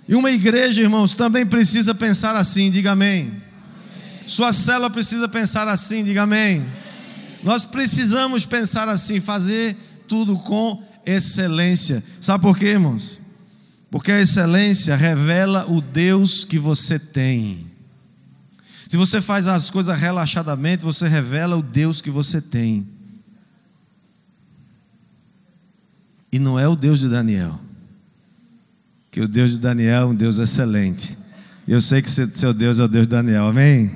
E 0.09 0.15
uma 0.15 0.31
igreja, 0.31 0.81
irmãos, 0.81 1.15
também 1.15 1.47
precisa 1.47 1.95
pensar 1.95 2.35
assim. 2.37 2.71
Diga 2.71 2.93
amém. 2.93 3.33
Sua 4.27 4.53
célula 4.53 4.91
precisa 4.91 5.29
pensar 5.29 5.69
assim. 5.69 6.05
Diga 6.05 6.23
amém. 6.23 6.65
Nós 7.43 7.65
precisamos 7.65 8.45
pensar 8.45 8.89
assim, 8.89 9.21
fazer 9.21 9.77
tudo 10.07 10.37
com 10.37 10.83
excelência. 11.05 12.03
Sabe 12.21 12.43
por 12.43 12.57
quê, 12.57 12.67
irmãos? 12.67 13.21
Porque 13.91 14.13
a 14.13 14.21
excelência 14.21 14.97
revela 14.97 15.67
o 15.71 15.81
Deus 15.81 16.45
que 16.45 16.59
você 16.59 16.99
tem. 16.99 17.71
Se 18.89 18.97
você 18.97 19.21
faz 19.21 19.49
as 19.49 19.71
coisas 19.71 19.99
relaxadamente, 19.99 20.85
você 20.85 21.09
revela 21.09 21.57
o 21.57 21.63
Deus 21.63 22.01
que 22.01 22.11
você 22.11 22.41
tem. 22.41 22.87
E 26.31 26.39
não 26.39 26.59
é 26.59 26.67
o 26.67 26.77
Deus 26.77 27.01
de 27.01 27.09
Daniel. 27.09 27.59
Que 29.13 29.21
o 29.21 29.29
Deus 29.29 29.51
de 29.51 29.59
Daniel 29.59 30.05
é 30.05 30.07
um 30.07 30.15
Deus 30.15 30.39
excelente. 30.39 31.19
Eu 31.69 31.83
sei 31.83 32.01
que 32.01 32.11
seu 32.11 32.55
Deus 32.55 32.81
é 32.81 32.85
o 32.85 32.89
Deus 32.89 33.07
de 33.07 33.11
Daniel, 33.11 33.47
amém? 33.47 33.93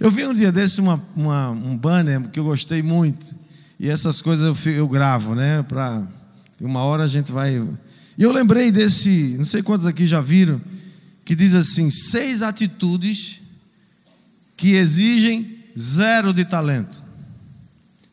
Eu 0.00 0.10
vi 0.10 0.26
um 0.26 0.32
dia 0.32 0.50
desse 0.50 0.80
uma, 0.80 1.06
uma, 1.14 1.50
um 1.50 1.76
banner 1.76 2.18
que 2.30 2.40
eu 2.40 2.44
gostei 2.44 2.82
muito. 2.82 3.36
E 3.78 3.90
essas 3.90 4.22
coisas 4.22 4.64
eu, 4.64 4.72
eu 4.72 4.88
gravo, 4.88 5.34
né? 5.34 5.62
Para 5.62 6.02
uma 6.58 6.80
hora 6.80 7.04
a 7.04 7.08
gente 7.08 7.30
vai. 7.30 7.56
E 8.16 8.22
eu 8.22 8.32
lembrei 8.32 8.72
desse, 8.72 9.34
não 9.36 9.44
sei 9.44 9.62
quantos 9.62 9.84
aqui 9.84 10.06
já 10.06 10.22
viram, 10.22 10.58
que 11.26 11.34
diz 11.34 11.54
assim: 11.54 11.90
seis 11.90 12.40
atitudes 12.40 13.42
que 14.56 14.72
exigem 14.76 15.58
zero 15.78 16.32
de 16.32 16.46
talento. 16.46 17.02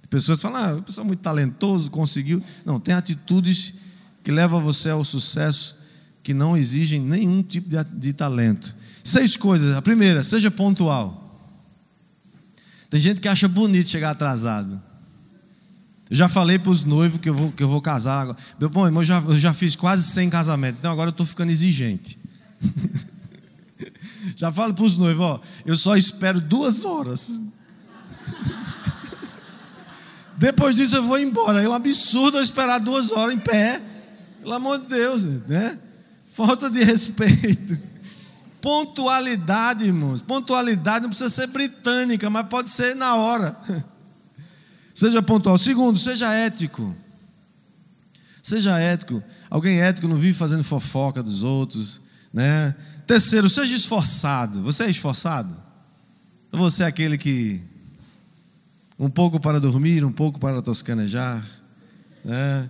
Pessoas 0.10 0.42
falam, 0.42 0.80
ah, 0.80 0.82
pessoal 0.82 1.06
é 1.06 1.08
muito 1.08 1.22
talentoso, 1.22 1.90
conseguiu. 1.90 2.44
Não, 2.66 2.78
tem 2.78 2.94
atitudes 2.94 3.76
que 4.22 4.34
levam 4.34 4.62
você 4.62 4.90
ao 4.90 5.06
sucesso 5.06 5.79
que 6.24 6.34
não 6.34 6.58
exigem 6.58 7.00
nenhum 7.00 7.42
tipo 7.42 7.70
de, 7.70 7.84
de 7.84 8.14
talento. 8.14 8.76
Seis 9.04 9.36
coisas. 9.36 9.76
A 9.76 9.82
primeira, 9.82 10.24
seja 10.24 10.52
pontual. 10.52 11.26
Tem 12.90 13.00
gente 13.00 13.22
que 13.22 13.28
acha 13.28 13.48
bonito 13.48 13.88
chegar 13.88 14.12
atrasado. 14.12 14.82
Eu 16.10 16.16
já 16.16 16.28
falei 16.28 16.58
para 16.58 16.72
os 16.72 16.84
noivos 16.84 17.20
que 17.20 17.30
eu 17.30 17.36
vou, 17.36 17.52
que 17.52 17.62
eu 17.62 17.70
vou 17.70 17.82
casar. 17.82 18.22
Agora. 18.22 18.38
Bom, 18.72 18.86
irmão, 18.86 19.02
eu 19.02 19.06
já, 19.06 19.20
eu 19.20 19.38
já 19.38 19.54
fiz 19.54 19.76
quase 19.76 20.04
100 20.04 20.30
casamentos, 20.32 20.80
então 20.80 20.92
agora 20.92 21.10
eu 21.10 21.12
estou 21.12 21.26
ficando 21.26 21.52
exigente. 21.52 22.18
já 24.36 24.52
falo 24.52 24.74
para 24.74 24.86
os 24.86 24.98
noivos, 24.98 25.24
ó, 25.24 25.42
eu 25.66 25.78
só 25.78 25.96
espero 25.96 26.42
duas 26.42 26.84
horas. 26.84 27.40
Depois 30.36 30.76
disso 30.76 30.96
eu 30.96 31.04
vou 31.04 31.20
embora. 31.20 31.62
É 31.62 31.70
um 31.70 31.74
absurdo 31.74 32.38
eu 32.38 32.42
esperar 32.42 32.80
duas 32.80 33.12
horas 33.12 33.36
em 33.36 33.40
pé. 33.40 33.80
Pelo 34.42 34.54
amor 34.54 34.80
de 34.80 34.88
Deus, 34.88 35.26
né? 35.48 35.78
Falta 36.39 36.69
de 36.69 36.81
respeito. 36.86 37.77
Pontualidade, 38.62 39.84
irmãos. 39.84 40.22
Pontualidade 40.22 41.01
não 41.01 41.10
precisa 41.10 41.29
ser 41.29 41.48
britânica, 41.48 42.29
mas 42.29 42.48
pode 42.48 42.69
ser 42.69 42.96
na 42.96 43.15
hora. 43.15 43.58
Seja 44.96 45.22
pontual. 45.22 45.58
Segundo, 45.58 46.00
seja 46.00 46.31
ético. 46.34 46.96
Seja 48.41 48.79
ético. 48.79 49.22
Alguém 49.50 49.81
ético 49.81 50.08
não 50.08 50.15
vive 50.15 50.34
fazendo 50.34 50.63
fofoca 50.63 51.22
dos 51.22 51.43
outros, 51.43 52.01
né? 52.34 52.74
Terceiro, 53.05 53.50
seja 53.50 53.75
esforçado. 53.75 54.62
Você 54.62 54.86
é 54.86 54.89
esforçado? 54.89 55.62
Ou 56.53 56.60
você 56.60 56.84
é 56.84 56.86
aquele 56.86 57.17
que 57.17 57.62
um 58.98 59.10
pouco 59.10 59.41
para 59.41 59.60
dormir, 59.60 60.05
um 60.05 60.12
pouco 60.12 60.39
para 60.39 60.62
toscanejar, 60.62 61.46
né? 62.24 62.69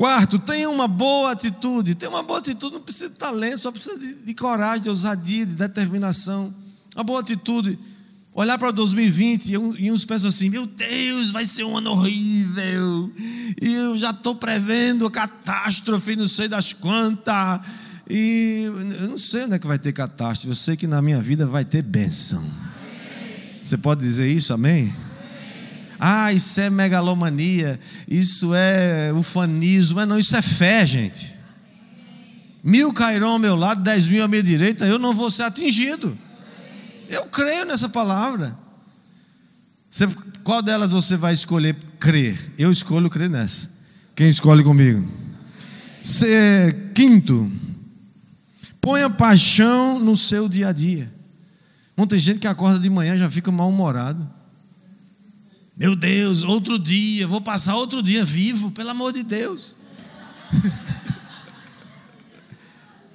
Quarto, 0.00 0.38
tenha 0.38 0.70
uma 0.70 0.88
boa 0.88 1.32
atitude. 1.32 1.94
Tem 1.94 2.08
uma 2.08 2.22
boa 2.22 2.38
atitude, 2.38 2.72
não 2.72 2.80
precisa 2.80 3.10
de 3.10 3.16
talento, 3.16 3.58
só 3.58 3.70
precisa 3.70 3.98
de, 3.98 4.14
de 4.14 4.34
coragem, 4.34 4.84
de 4.84 4.88
ousadia, 4.88 5.44
de 5.44 5.54
determinação. 5.54 6.54
Uma 6.94 7.04
boa 7.04 7.20
atitude 7.20 7.78
olhar 8.32 8.56
para 8.56 8.70
2020 8.70 9.52
e 9.52 9.92
uns 9.92 10.06
pensam 10.06 10.30
assim: 10.30 10.48
meu 10.48 10.64
Deus, 10.64 11.28
vai 11.28 11.44
ser 11.44 11.64
um 11.64 11.76
ano 11.76 11.90
horrível, 11.90 13.12
e 13.60 13.74
eu 13.74 13.98
já 13.98 14.08
estou 14.08 14.34
prevendo 14.34 15.10
catástrofe, 15.10 16.16
não 16.16 16.26
sei 16.26 16.48
das 16.48 16.72
quantas, 16.72 17.60
e 18.08 18.62
eu 18.64 19.08
não 19.10 19.18
sei 19.18 19.44
onde 19.44 19.56
é 19.56 19.58
que 19.58 19.66
vai 19.66 19.78
ter 19.78 19.92
catástrofe, 19.92 20.48
eu 20.48 20.54
sei 20.54 20.78
que 20.78 20.86
na 20.86 21.02
minha 21.02 21.20
vida 21.20 21.46
vai 21.46 21.62
ter 21.62 21.82
bênção. 21.82 22.42
Você 23.62 23.76
pode 23.76 24.00
dizer 24.00 24.30
isso, 24.30 24.54
amém? 24.54 24.90
Ah, 26.02 26.32
isso 26.32 26.58
é 26.58 26.70
megalomania, 26.70 27.78
isso 28.08 28.54
é 28.54 29.12
ufanismo, 29.12 29.96
mas 29.96 30.08
não, 30.08 30.18
isso 30.18 30.34
é 30.34 30.40
fé, 30.40 30.86
gente. 30.86 31.34
Mil 32.64 32.90
cairão 32.90 33.32
ao 33.32 33.38
meu 33.38 33.54
lado, 33.54 33.82
dez 33.82 34.08
mil 34.08 34.24
à 34.24 34.28
minha 34.28 34.42
direita, 34.42 34.86
eu 34.86 34.98
não 34.98 35.14
vou 35.14 35.30
ser 35.30 35.42
atingido. 35.42 36.16
Eu 37.06 37.26
creio 37.26 37.66
nessa 37.66 37.86
palavra. 37.86 38.56
Você, 39.90 40.08
qual 40.42 40.62
delas 40.62 40.92
você 40.92 41.18
vai 41.18 41.34
escolher 41.34 41.76
crer? 41.98 42.52
Eu 42.56 42.70
escolho 42.70 43.10
crer 43.10 43.28
nessa. 43.28 43.70
Quem 44.14 44.28
escolhe 44.28 44.64
comigo? 44.64 45.06
Se, 46.02 46.26
quinto, 46.94 47.52
ponha 48.80 49.10
paixão 49.10 49.98
no 49.98 50.16
seu 50.16 50.48
dia 50.48 50.68
a 50.68 50.72
dia. 50.72 51.12
Muita 51.94 52.18
gente 52.18 52.38
que 52.38 52.46
acorda 52.46 52.78
de 52.78 52.88
manhã 52.88 53.18
já 53.18 53.28
fica 53.30 53.52
mal-humorado. 53.52 54.39
Meu 55.80 55.96
Deus, 55.96 56.42
outro 56.42 56.78
dia, 56.78 57.26
vou 57.26 57.40
passar 57.40 57.74
outro 57.74 58.02
dia 58.02 58.22
vivo, 58.22 58.70
pelo 58.70 58.90
amor 58.90 59.14
de 59.14 59.22
Deus. 59.22 59.74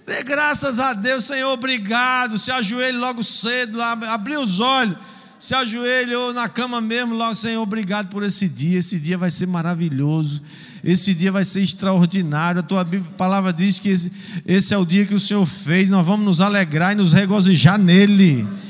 Dê 0.03 0.23
graças 0.23 0.79
a 0.79 0.93
Deus, 0.93 1.25
Senhor, 1.25 1.51
obrigado. 1.51 2.39
Se 2.39 2.49
ajoelhe 2.49 2.97
logo 2.97 3.21
cedo, 3.21 3.79
abriu 3.79 4.41
os 4.41 4.59
olhos, 4.59 4.97
se 5.37 5.53
ajoelhe 5.53 6.15
na 6.33 6.49
cama 6.49 6.81
mesmo, 6.81 7.13
logo, 7.13 7.35
Senhor, 7.35 7.61
obrigado 7.61 8.09
por 8.09 8.23
esse 8.23 8.49
dia. 8.49 8.79
Esse 8.79 8.99
dia 8.99 9.15
vai 9.15 9.29
ser 9.29 9.45
maravilhoso. 9.45 10.41
Esse 10.83 11.13
dia 11.13 11.31
vai 11.31 11.43
ser 11.43 11.61
extraordinário. 11.61 12.61
A 12.61 12.63
tua 12.63 12.83
palavra 13.15 13.53
diz 13.53 13.79
que 13.79 13.89
esse, 13.89 14.11
esse 14.43 14.73
é 14.73 14.77
o 14.79 14.85
dia 14.87 15.05
que 15.05 15.13
o 15.13 15.19
Senhor 15.19 15.45
fez. 15.45 15.87
Nós 15.87 16.03
vamos 16.03 16.25
nos 16.25 16.41
alegrar 16.41 16.93
e 16.93 16.95
nos 16.95 17.13
regozijar 17.13 17.77
nele. 17.77 18.64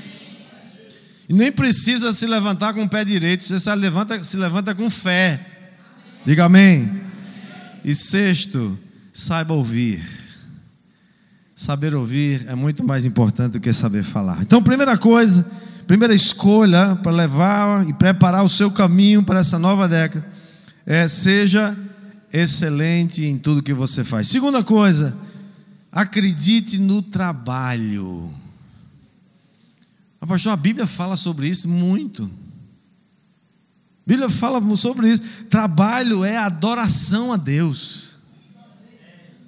E 1.27 1.34
nem 1.34 1.51
precisa 1.51 2.13
se 2.13 2.25
levantar 2.27 2.74
com 2.74 2.84
o 2.84 2.89
pé 2.89 3.03
direito, 3.03 3.44
você 3.44 3.60
se 3.60 3.74
levanta, 3.75 4.24
se 4.24 4.38
levanta 4.38 4.75
com 4.75 4.89
fé. 4.89 5.39
Diga 6.25 6.46
amém. 6.46 7.01
E 7.84 7.94
sexto, 7.96 8.77
saiba 9.13 9.53
ouvir. 9.53 10.03
Saber 11.55 11.96
ouvir 11.96 12.46
é 12.48 12.55
muito 12.55 12.84
mais 12.84 13.05
importante 13.05 13.53
do 13.53 13.60
que 13.60 13.72
saber 13.72 14.03
falar. 14.03 14.41
Então, 14.41 14.62
primeira 14.62 14.98
coisa, 14.98 15.50
primeira 15.88 16.13
escolha 16.13 16.96
para 16.96 17.12
levar 17.12 17.88
e 17.88 17.94
preparar 17.94 18.44
o 18.44 18.50
seu 18.50 18.70
caminho 18.70 19.24
para 19.24 19.39
essa 19.39 19.58
nova 19.58 19.88
década 19.88 20.25
é 20.86 21.08
seja 21.08 21.75
excelente 22.32 23.24
em 23.24 23.38
tudo 23.38 23.63
que 23.63 23.74
você 23.74 24.03
faz. 24.03 24.27
Segunda 24.27 24.63
coisa, 24.63 25.15
acredite 25.91 26.77
no 26.77 27.01
trabalho. 27.01 28.32
A 30.19 30.27
pastor, 30.27 30.53
a 30.53 30.57
Bíblia 30.57 30.88
fala 30.88 31.15
sobre 31.15 31.48
isso 31.48 31.67
muito. 31.67 32.24
A 32.24 34.07
Bíblia 34.07 34.29
fala 34.29 34.62
sobre 34.75 35.12
isso. 35.12 35.22
Trabalho 35.50 36.24
é 36.24 36.38
adoração 36.38 37.34
a 37.34 37.38
Deus. 37.38 38.17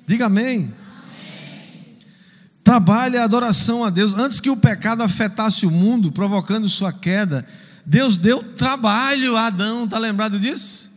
Diga 0.06 0.26
amém. 0.26 0.74
Trabalho 2.64 3.16
é 3.16 3.20
adoração 3.20 3.84
a 3.84 3.90
Deus. 3.90 4.14
Antes 4.14 4.40
que 4.40 4.50
o 4.50 4.58
pecado 4.58 5.02
afetasse 5.02 5.66
o 5.66 5.72
mundo, 5.72 6.12
provocando 6.12 6.68
sua 6.68 6.92
queda, 6.92 7.46
Deus 7.86 8.18
deu 8.18 8.44
trabalho 8.44 9.38
a 9.38 9.46
Adão, 9.48 9.86
está 9.86 9.98
lembrado 9.98 10.38
disso? 10.38 10.92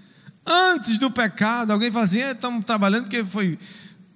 Antes 0.44 0.98
do 0.98 1.10
pecado, 1.10 1.72
alguém 1.72 1.90
fala 1.92 2.04
assim: 2.04 2.20
é, 2.20 2.32
estamos 2.32 2.64
trabalhando 2.64 3.04
porque 3.04 3.24
foi 3.24 3.56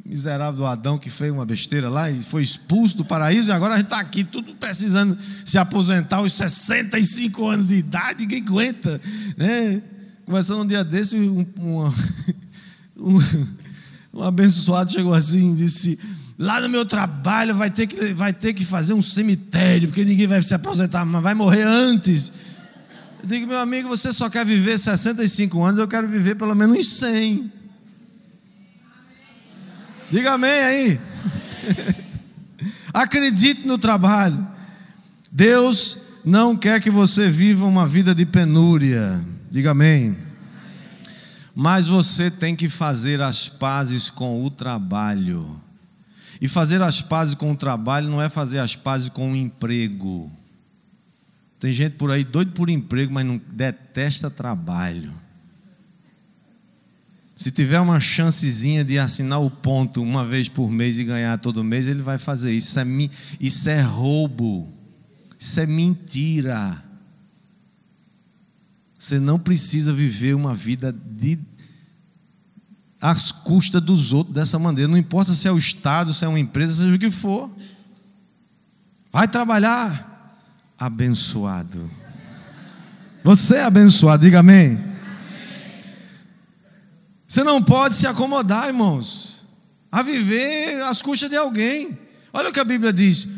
miserável 0.05 0.59
do 0.59 0.67
Adão 0.67 0.99
que 0.99 1.09
fez 1.09 1.33
uma 1.33 1.47
besteira 1.47 1.89
lá 1.89 2.11
e 2.11 2.23
foi 2.23 2.43
expulso 2.43 2.97
do 2.97 3.05
paraíso, 3.05 3.51
e 3.51 3.53
agora 3.53 3.75
a 3.75 3.77
gente 3.79 3.87
está 3.87 4.01
aqui, 4.01 4.23
tudo 4.23 4.55
precisando 4.55 5.17
se 5.45 5.57
aposentar 5.57 6.17
aos 6.17 6.33
65 6.35 7.49
anos 7.49 7.69
de 7.69 7.77
idade, 7.77 8.21
ninguém 8.21 8.43
aguenta. 8.43 9.01
Né? 9.37 9.83
Começando 10.27 10.63
um 10.63 10.67
dia 10.67 10.85
desse, 10.85 11.17
um, 11.17 11.47
um, 12.97 13.19
um 14.13 14.23
abençoado 14.23 14.93
chegou 14.93 15.15
assim 15.15 15.55
e 15.55 15.57
disse: 15.57 15.99
Lá 16.39 16.61
no 16.61 16.69
meu 16.69 16.85
trabalho 16.85 17.55
vai 17.55 17.71
ter, 17.71 17.87
que, 17.87 18.13
vai 18.13 18.33
ter 18.33 18.53
que 18.53 18.65
fazer 18.65 18.93
um 18.93 19.03
cemitério, 19.03 19.89
porque 19.89 20.05
ninguém 20.05 20.27
vai 20.27 20.43
se 20.43 20.55
aposentar, 20.55 21.05
mas 21.05 21.23
vai 21.23 21.33
morrer 21.33 21.63
antes. 21.63 22.33
Eu 23.23 23.29
digo, 23.29 23.47
meu 23.47 23.59
amigo, 23.59 23.89
você 23.89 24.13
só 24.13 24.29
quer 24.29 24.45
viver 24.45 24.79
65 24.79 25.63
anos, 25.63 25.79
eu 25.79 25.89
quero 25.89 26.07
viver 26.07 26.35
pelo 26.35 26.55
menos 26.55 26.77
uns 26.77 26.89
100. 26.89 27.53
Diga 30.11 30.33
amém 30.33 30.51
aí. 30.51 31.01
Acredite 32.93 33.67
no 33.67 33.79
trabalho. 33.79 34.47
Deus 35.31 35.99
não 36.25 36.57
quer 36.57 36.81
que 36.81 36.91
você 36.91 37.29
viva 37.29 37.67
uma 37.67 37.87
vida 37.87 38.15
de 38.15 38.25
penúria. 38.25 39.25
Diga 39.51 39.73
amém. 39.73 40.17
Mas 41.55 41.89
você 41.89 42.31
tem 42.31 42.57
que 42.57 42.69
fazer 42.69 43.21
as 43.21 43.49
pazes 43.49 44.11
com 44.11 44.45
o 44.45 44.51
trabalho. 44.51 45.61
E 46.41 46.49
fazer 46.49 46.83
as 46.83 47.01
pazes 47.01 47.35
com 47.35 47.53
o 47.53 47.57
trabalho 47.57 48.09
não 48.09 48.21
é 48.21 48.29
fazer 48.29 48.59
as 48.59 48.75
pazes 48.75 49.09
com 49.09 49.33
o 49.33 49.37
emprego. 49.37 50.31
Tem 51.59 51.73
gente 51.73 51.93
por 51.93 52.11
aí 52.11 52.25
doido 52.25 52.53
por 52.53 52.69
emprego, 52.69 53.13
mas 53.13 53.25
não 53.25 53.41
detesta 53.53 54.31
trabalho. 54.31 55.15
Se 57.37 57.51
tiver 57.51 57.81
uma 57.81 57.99
chancezinha 57.99 58.85
de 58.85 58.99
assinar 58.99 59.41
o 59.41 59.51
ponto 59.51 60.01
uma 60.01 60.25
vez 60.25 60.49
por 60.49 60.71
mês 60.71 60.99
e 60.99 61.05
ganhar 61.05 61.37
todo 61.39 61.65
mês, 61.65 61.89
ele 61.89 62.03
vai 62.03 62.17
fazer 62.17 62.53
isso. 62.53 62.69
Isso 62.69 62.81
é, 62.81 63.11
isso 63.41 63.69
é 63.69 63.81
roubo. 63.81 64.73
Isso 65.39 65.61
é 65.61 65.67
mentira. 65.67 66.83
Você 68.97 69.19
não 69.19 69.39
precisa 69.39 69.93
viver 69.93 70.35
uma 70.35 70.55
vida 70.55 70.93
de 70.93 71.39
às 73.01 73.31
custas 73.31 73.83
dos 73.83 74.15
outros 74.15 74.35
dessa 74.35 74.59
maneira. 74.59 74.91
Não 74.91 74.97
importa 74.97 75.35
se 75.35 75.47
é 75.47 75.53
o 75.53 75.59
Estado, 75.59 76.15
se 76.15 76.25
é 76.25 76.29
uma 76.29 76.41
empresa, 76.41 76.85
seja 76.85 76.95
o 76.95 76.99
que 76.99 77.11
for. 77.11 77.51
Vai 79.13 79.29
trabalhar 79.29 80.39
abençoado. 80.79 81.91
Você 83.23 83.57
é 83.57 83.65
abençoado, 83.65 84.25
diga 84.25 84.39
amém. 84.39 84.94
Você 87.35 87.43
não 87.43 87.61
pode 87.61 87.97
se 87.97 88.07
acomodar, 88.07 88.69
irmãos, 88.69 89.45
a 89.91 90.03
viver 90.03 90.81
às 90.83 91.03
custas 91.03 91.29
de 91.29 91.37
alguém. 91.37 91.99
Olha 92.33 92.49
o 92.49 92.53
que 92.53 92.61
a 92.61 92.65
Bíblia 92.65 92.93
diz. 92.93 93.29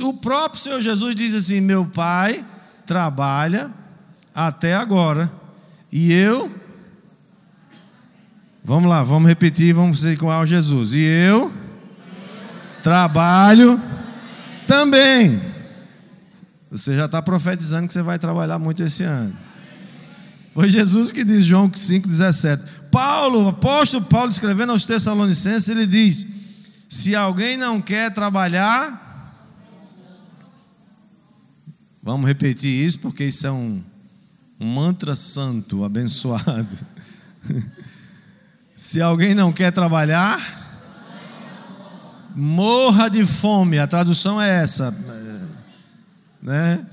O 0.00 0.14
próprio 0.14 0.58
Senhor 0.58 0.80
Jesus 0.80 1.14
diz 1.14 1.34
assim: 1.34 1.60
Meu 1.60 1.84
pai 1.84 2.42
trabalha 2.86 3.70
até 4.34 4.74
agora, 4.74 5.30
e 5.92 6.14
eu. 6.14 6.50
Vamos 8.64 8.88
lá, 8.88 9.04
vamos 9.04 9.28
repetir, 9.28 9.74
vamos 9.74 9.98
dizer 9.98 10.16
com 10.16 10.28
o 10.28 10.46
Jesus. 10.46 10.94
E 10.94 11.02
eu 11.02 11.52
trabalho 12.82 13.78
também. 14.66 15.42
Você 16.70 16.96
já 16.96 17.04
está 17.04 17.20
profetizando 17.20 17.86
que 17.86 17.92
você 17.92 18.00
vai 18.00 18.18
trabalhar 18.18 18.58
muito 18.58 18.82
esse 18.82 19.02
ano. 19.02 19.36
Foi 20.54 20.70
Jesus 20.70 21.10
que 21.10 21.22
diz, 21.22 21.44
João 21.44 21.68
5,17. 21.68 22.81
Paulo, 22.92 23.48
apóstolo 23.48 24.04
Paulo, 24.04 24.30
escrevendo 24.30 24.70
aos 24.70 24.84
Tessalonicenses, 24.84 25.70
ele 25.70 25.86
diz: 25.86 26.26
se 26.88 27.16
alguém 27.16 27.56
não 27.56 27.80
quer 27.80 28.12
trabalhar, 28.12 29.40
vamos 32.02 32.26
repetir 32.26 32.84
isso, 32.84 32.98
porque 32.98 33.24
isso 33.24 33.46
é 33.46 33.50
um, 33.50 33.82
um 34.60 34.66
mantra 34.66 35.16
santo, 35.16 35.84
abençoado. 35.84 36.68
se 38.76 39.00
alguém 39.00 39.34
não 39.34 39.50
quer 39.54 39.72
trabalhar, 39.72 40.38
morra 42.36 43.08
de 43.08 43.24
fome. 43.24 43.78
A 43.78 43.86
tradução 43.86 44.40
é 44.40 44.62
essa, 44.62 44.94
né? 46.42 46.86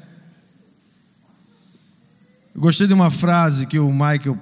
Eu 2.59 2.63
gostei 2.63 2.87
de 2.87 2.93
uma 2.93 3.09
frase 3.09 3.65
que 3.65 3.79
o 3.79 3.89
Michael 3.89 4.37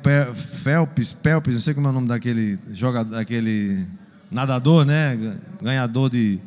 Phelps, 0.64 1.12
Phelps, 1.12 1.54
não 1.54 1.62
sei 1.62 1.76
como 1.76 1.86
é 1.86 1.92
o 1.92 1.94
nome 1.94 2.08
daquele 2.08 2.58
jogador, 2.74 3.12
daquele 3.12 3.86
nadador, 4.32 4.84
né? 4.84 5.16
Ganhador 5.62 6.10
de 6.10 6.40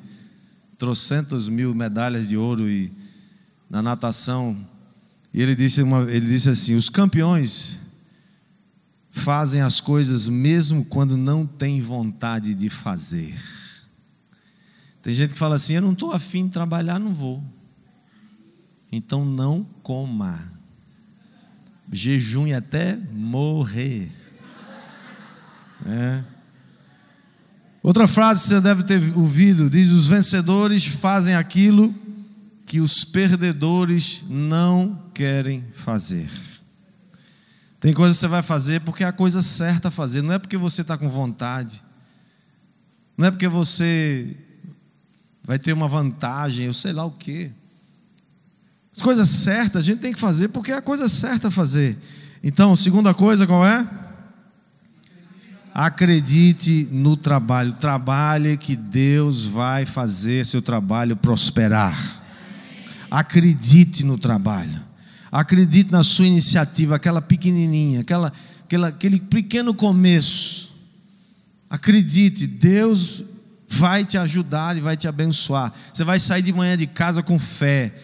trocentos 0.77 1.49
mil 1.49 1.73
medalhas 1.73 2.27
de 2.27 2.37
ouro 2.37 2.69
e 2.69 2.91
na 3.71 3.81
natação. 3.81 4.67
E 5.33 5.41
ele 5.41 5.55
disse, 5.55 5.81
uma, 5.81 6.11
ele 6.11 6.27
disse 6.27 6.51
assim: 6.51 6.75
os 6.75 6.89
campeões 6.89 7.79
fazem 9.13 9.63
as 9.63 9.81
coisas 9.81 10.27
mesmo 10.27 10.85
quando 10.85 11.17
não 11.17 11.47
têm 11.47 11.81
vontade 11.81 12.53
de 12.53 12.69
fazer. 12.69 13.41
Tem 15.01 15.13
gente 15.13 15.35
que 15.35 15.39
fala 15.39 15.55
assim: 15.55 15.75
eu 15.75 15.83
não 15.83 15.93
estou 15.93 16.11
afim 16.11 16.47
de 16.47 16.53
trabalhar, 16.53 16.99
não 16.99 17.15
vou. 17.15 17.41
Então 18.91 19.25
não 19.25 19.65
coma 19.85 20.59
jejum 21.93 22.55
até 22.55 22.97
morrer. 23.13 24.13
É. 25.87 26.23
Outra 27.83 28.07
frase 28.07 28.43
que 28.43 28.49
você 28.49 28.61
deve 28.61 28.83
ter 28.85 29.01
ouvido 29.17 29.71
diz: 29.71 29.91
Os 29.91 30.09
vencedores 30.09 30.85
fazem 30.87 31.35
aquilo 31.35 31.95
que 32.67 32.81
os 32.81 33.05
perdedores 33.05 34.23
não 34.29 35.03
querem 35.15 35.65
fazer. 35.73 36.31
Tem 37.81 37.95
coisa 37.95 38.15
que 38.15 38.21
você 38.21 38.29
vai 38.29 38.43
fazer 38.43 38.81
porque 38.81 39.03
é 39.03 39.07
a 39.07 39.13
coisa 39.13 39.41
certa 39.41 39.89
a 39.89 39.91
fazer, 39.91 40.23
não 40.23 40.35
é 40.35 40.39
porque 40.39 40.57
você 40.57 40.83
está 40.83 40.99
com 40.99 41.09
vontade, 41.09 41.83
não 43.17 43.27
é 43.27 43.31
porque 43.31 43.49
você 43.49 44.37
vai 45.43 45.59
ter 45.59 45.73
uma 45.73 45.89
vantagem, 45.89 46.67
eu 46.67 46.75
sei 46.75 46.93
lá 46.93 47.05
o 47.05 47.11
quê. 47.11 47.51
As 48.95 49.01
coisas 49.01 49.29
certas 49.29 49.83
a 49.83 49.87
gente 49.87 50.01
tem 50.01 50.13
que 50.13 50.19
fazer 50.19 50.49
porque 50.49 50.73
é 50.73 50.77
a 50.77 50.83
coisa 50.83 51.09
certa 51.09 51.49
a 51.49 51.51
fazer. 51.51 51.97
Então, 52.43 52.75
segunda 52.75 53.15
coisa 53.15 53.47
qual 53.47 53.65
é? 53.65 53.87
Acredite 55.73 56.89
no 56.91 57.17
trabalho. 57.17 57.73
Trabalhe 57.75 58.57
que 58.57 58.75
Deus 58.75 59.45
vai 59.45 59.87
fazer 59.87 60.45
seu 60.45 60.61
trabalho 60.61 61.17
prosperar. 61.17 61.97
Acredite 63.11 64.05
no 64.05 64.19
trabalho. 64.19 64.81
Acredite 65.31 65.93
na 65.93 66.03
sua 66.03 66.27
iniciativa, 66.27 66.97
aquela 66.97 67.23
pequenininha, 67.23 68.01
aquela, 68.01 68.33
aquela, 68.65 68.89
aquele 68.89 69.21
pequeno 69.21 69.73
começo. 69.73 70.75
Acredite, 71.69 72.49
Deus 72.49 73.23
vai 73.69 74.05
te 74.05 74.19
ajudar 74.19 74.77
e 74.77 74.81
vai 74.81 74.97
te 74.97 75.07
abençoar. 75.07 75.73
Você 75.95 76.03
vai 76.03 76.19
sair 76.19 76.43
de 76.43 76.53
manhã 76.53 76.77
de 76.77 76.89
casa 76.89 77.23
com 77.23 77.39
fé 77.39 77.95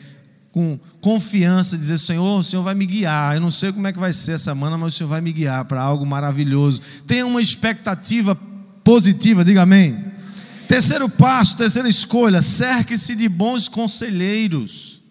com 0.57 0.81
confiança, 1.03 1.77
dizer: 1.77 1.99
Senhor, 1.99 2.39
o 2.39 2.43
Senhor 2.43 2.63
vai 2.63 2.75
me 2.75 2.87
guiar. 2.87 3.35
Eu 3.35 3.43
não 3.43 3.51
sei 3.51 3.71
como 3.75 3.87
é 3.87 3.93
que 3.93 3.99
vai 3.99 4.11
ser 4.11 4.33
essa 4.33 4.45
semana, 4.45 4.79
mas 4.79 4.95
o 4.95 4.97
Senhor 4.97 5.09
vai 5.11 5.21
me 5.21 5.31
guiar 5.31 5.67
para 5.67 5.83
algo 5.83 6.07
maravilhoso. 6.07 6.81
Tenha 7.07 7.27
uma 7.27 7.43
expectativa 7.43 8.35
positiva, 8.83 9.45
diga 9.45 9.61
amém. 9.61 10.03
Terceiro 10.67 11.11
passo, 11.11 11.59
terceira 11.59 11.87
escolha: 11.87 12.41
cerque-se 12.41 13.15
de 13.15 13.29
bons 13.29 13.69
conselheiros. 13.69 15.03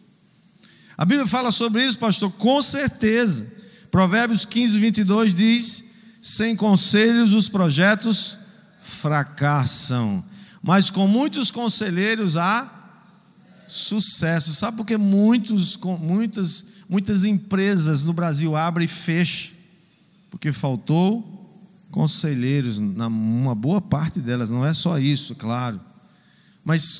A 0.97 1.05
Bíblia 1.05 1.27
fala 1.27 1.51
sobre 1.51 1.85
isso, 1.85 1.99
pastor, 1.99 2.31
com 2.31 2.59
certeza. 2.59 3.45
Provérbios 3.91 4.45
15, 4.45 4.79
22 4.79 5.35
diz: 5.35 5.91
sem 6.23 6.55
conselhos 6.55 7.35
os 7.35 7.47
projetos 7.47 8.39
fracassam, 8.79 10.25
mas 10.63 10.89
com 10.89 11.07
muitos 11.07 11.51
conselheiros 11.51 12.35
há 12.35 12.84
sucesso. 13.67 14.53
Sabe 14.53 14.77
por 14.77 14.85
que 14.85 14.97
muitos, 14.97 15.77
muitas, 15.99 16.67
muitas 16.89 17.25
empresas 17.25 18.03
no 18.03 18.13
Brasil 18.13 18.55
abrem 18.55 18.85
e 18.85 18.89
fecham? 18.89 19.51
Porque 20.29 20.51
faltou 20.51 21.33
conselheiros, 21.91 22.77
na 22.79 23.07
uma 23.07 23.55
boa 23.55 23.79
parte 23.79 24.19
delas, 24.19 24.49
não 24.49 24.65
é 24.65 24.73
só 24.73 24.99
isso, 24.99 25.33
claro. 25.35 25.79
Mas 26.63 26.97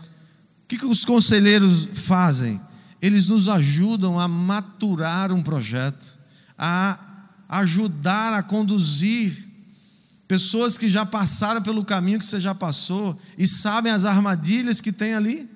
o 0.64 0.68
que, 0.68 0.78
que 0.78 0.86
os 0.86 1.04
conselheiros 1.04 1.90
fazem? 1.94 2.62
Eles 3.02 3.28
nos 3.28 3.50
ajudam 3.50 4.20
a 4.20 4.28
maturar 4.28 5.34
um 5.34 5.44
projeto, 5.44 6.18
a 6.58 7.28
ajudar 7.50 8.34
a 8.34 8.42
conduzir 8.42 9.46
pessoas 10.28 10.78
que 10.78 10.88
já 10.88 11.06
passaram 11.06 11.62
pelo 11.62 11.84
caminho 11.86 12.20
que 12.20 12.26
você 12.26 12.40
já 12.40 12.56
passou 12.56 13.20
e 13.38 13.46
sabem 13.46 13.92
as 13.92 14.06
armadilhas 14.06 14.82
que 14.82 14.92
tem 14.92 15.14
ali 15.14 15.50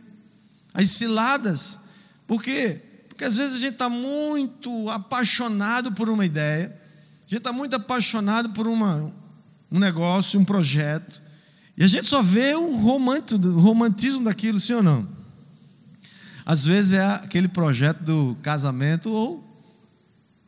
as 0.73 0.89
ciladas. 0.91 1.79
Por 2.27 2.41
quê? 2.41 2.81
Porque 3.07 3.25
às 3.25 3.35
vezes 3.35 3.57
a 3.57 3.59
gente 3.59 3.73
está 3.73 3.89
muito 3.89 4.89
apaixonado 4.89 5.91
por 5.91 6.09
uma 6.09 6.25
ideia, 6.25 6.77
A 7.25 7.29
gente 7.29 7.39
está 7.39 7.51
muito 7.51 7.75
apaixonado 7.75 8.51
por 8.51 8.67
uma, 8.67 9.13
um 9.71 9.77
negócio, 9.77 10.39
um 10.39 10.45
projeto. 10.45 11.21
E 11.77 11.83
a 11.83 11.87
gente 11.87 12.07
só 12.07 12.21
vê 12.21 12.55
o 12.55 12.75
romantismo 12.75 14.23
daquilo, 14.23 14.59
sim 14.59 14.73
ou 14.73 14.83
não? 14.83 15.07
Às 16.45 16.65
vezes 16.65 16.93
é 16.93 17.05
aquele 17.05 17.47
projeto 17.47 18.01
do 18.01 18.37
casamento 18.41 19.11
ou 19.11 19.43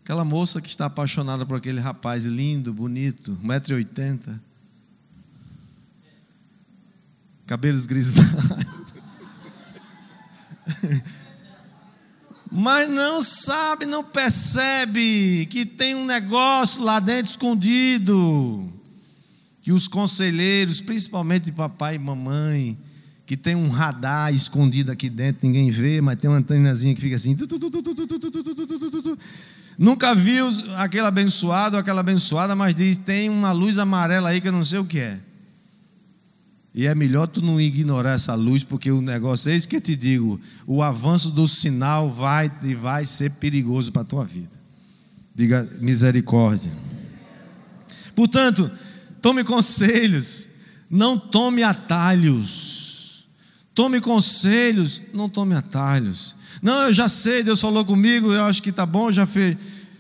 aquela 0.04 0.26
moça 0.26 0.60
que 0.60 0.68
está 0.68 0.88
apaixonada 0.88 1.46
por 1.46 1.58
aquele 1.58 1.80
rapaz 1.80 2.26
lindo, 2.26 2.74
bonito, 2.74 3.38
1,80m. 3.44 4.40
Cabelos 7.46 7.86
grisalhos. 7.86 8.61
Mas 12.52 12.92
não 12.92 13.22
sabe, 13.22 13.86
não 13.86 14.04
percebe 14.04 15.48
que 15.50 15.66
tem 15.66 15.96
um 15.96 16.06
negócio 16.06 16.84
lá 16.84 17.00
dentro 17.00 17.32
escondido. 17.32 18.70
Que 19.62 19.72
os 19.72 19.88
conselheiros, 19.88 20.82
principalmente 20.82 21.50
papai 21.52 21.96
e 21.96 22.00
mamãe, 22.00 22.78
que 23.26 23.38
tem 23.38 23.56
um 23.56 23.70
radar 23.70 24.34
escondido 24.34 24.92
aqui 24.92 25.10
dentro, 25.10 25.48
ninguém 25.48 25.72
vê, 25.72 26.02
mas 26.02 26.20
tem 26.20 26.30
uma 26.30 26.40
antenazinha 26.40 26.94
que 26.94 27.00
fica 27.00 27.16
assim. 27.16 27.38
Nunca 29.78 30.14
viu 30.14 30.50
aquele 30.76 31.08
abençoado 31.08 31.78
aquela 31.78 32.02
abençoada, 32.02 32.54
mas 32.54 32.76
diz: 32.76 32.98
tem 32.98 33.30
uma 33.30 33.54
luz 33.54 33.78
amarela 33.78 34.30
aí 34.30 34.42
que 34.42 34.50
eu 34.50 34.52
não 34.52 34.66
sei 34.66 34.80
o 34.80 34.86
que 34.86 35.00
é. 35.00 35.18
E 36.74 36.88
é 36.88 36.96
melhor 36.96 37.28
tu 37.28 37.42
não 37.42 37.60
ignorar 37.60 38.14
essa 38.14 38.34
luz, 38.34 38.64
porque 38.64 38.90
o 38.92 39.02
negócio 39.02 39.52
é 39.52 39.56
isso 39.56 39.68
que 39.68 39.76
eu 39.76 39.82
te 39.82 39.96
digo: 39.96 40.40
o 40.66 40.82
avanço 40.82 41.30
do 41.30 41.48
sinal 41.48 42.10
vai 42.10 42.52
e 42.64 42.74
vai 42.74 43.06
ser 43.06 43.32
perigoso 43.32 43.92
para 43.92 44.04
a 44.04 44.06
tua 44.06 44.24
vida. 44.24 44.52
Diga 45.36 45.68
misericórdia. 45.82 46.72
Portanto, 48.16 48.72
tome 49.22 49.44
conselhos, 49.44 50.48
não 50.90 51.18
tome 51.18 51.64
atalhos. 51.64 52.82
Tome 53.74 54.02
conselhos, 54.02 55.02
não 55.14 55.30
tome 55.30 55.56
atalhos. 55.56 56.36
Não, 56.62 56.84
eu 56.84 56.94
já 56.94 57.08
sei, 57.08 57.42
Deus 57.42 57.60
falou 57.60 57.86
comigo, 57.86 58.32
eu 58.32 58.44
acho 58.44 58.62
que 58.62 58.70
está 58.70 58.86
bom, 58.86 59.12
já 59.12 59.26
fez. 59.26 59.58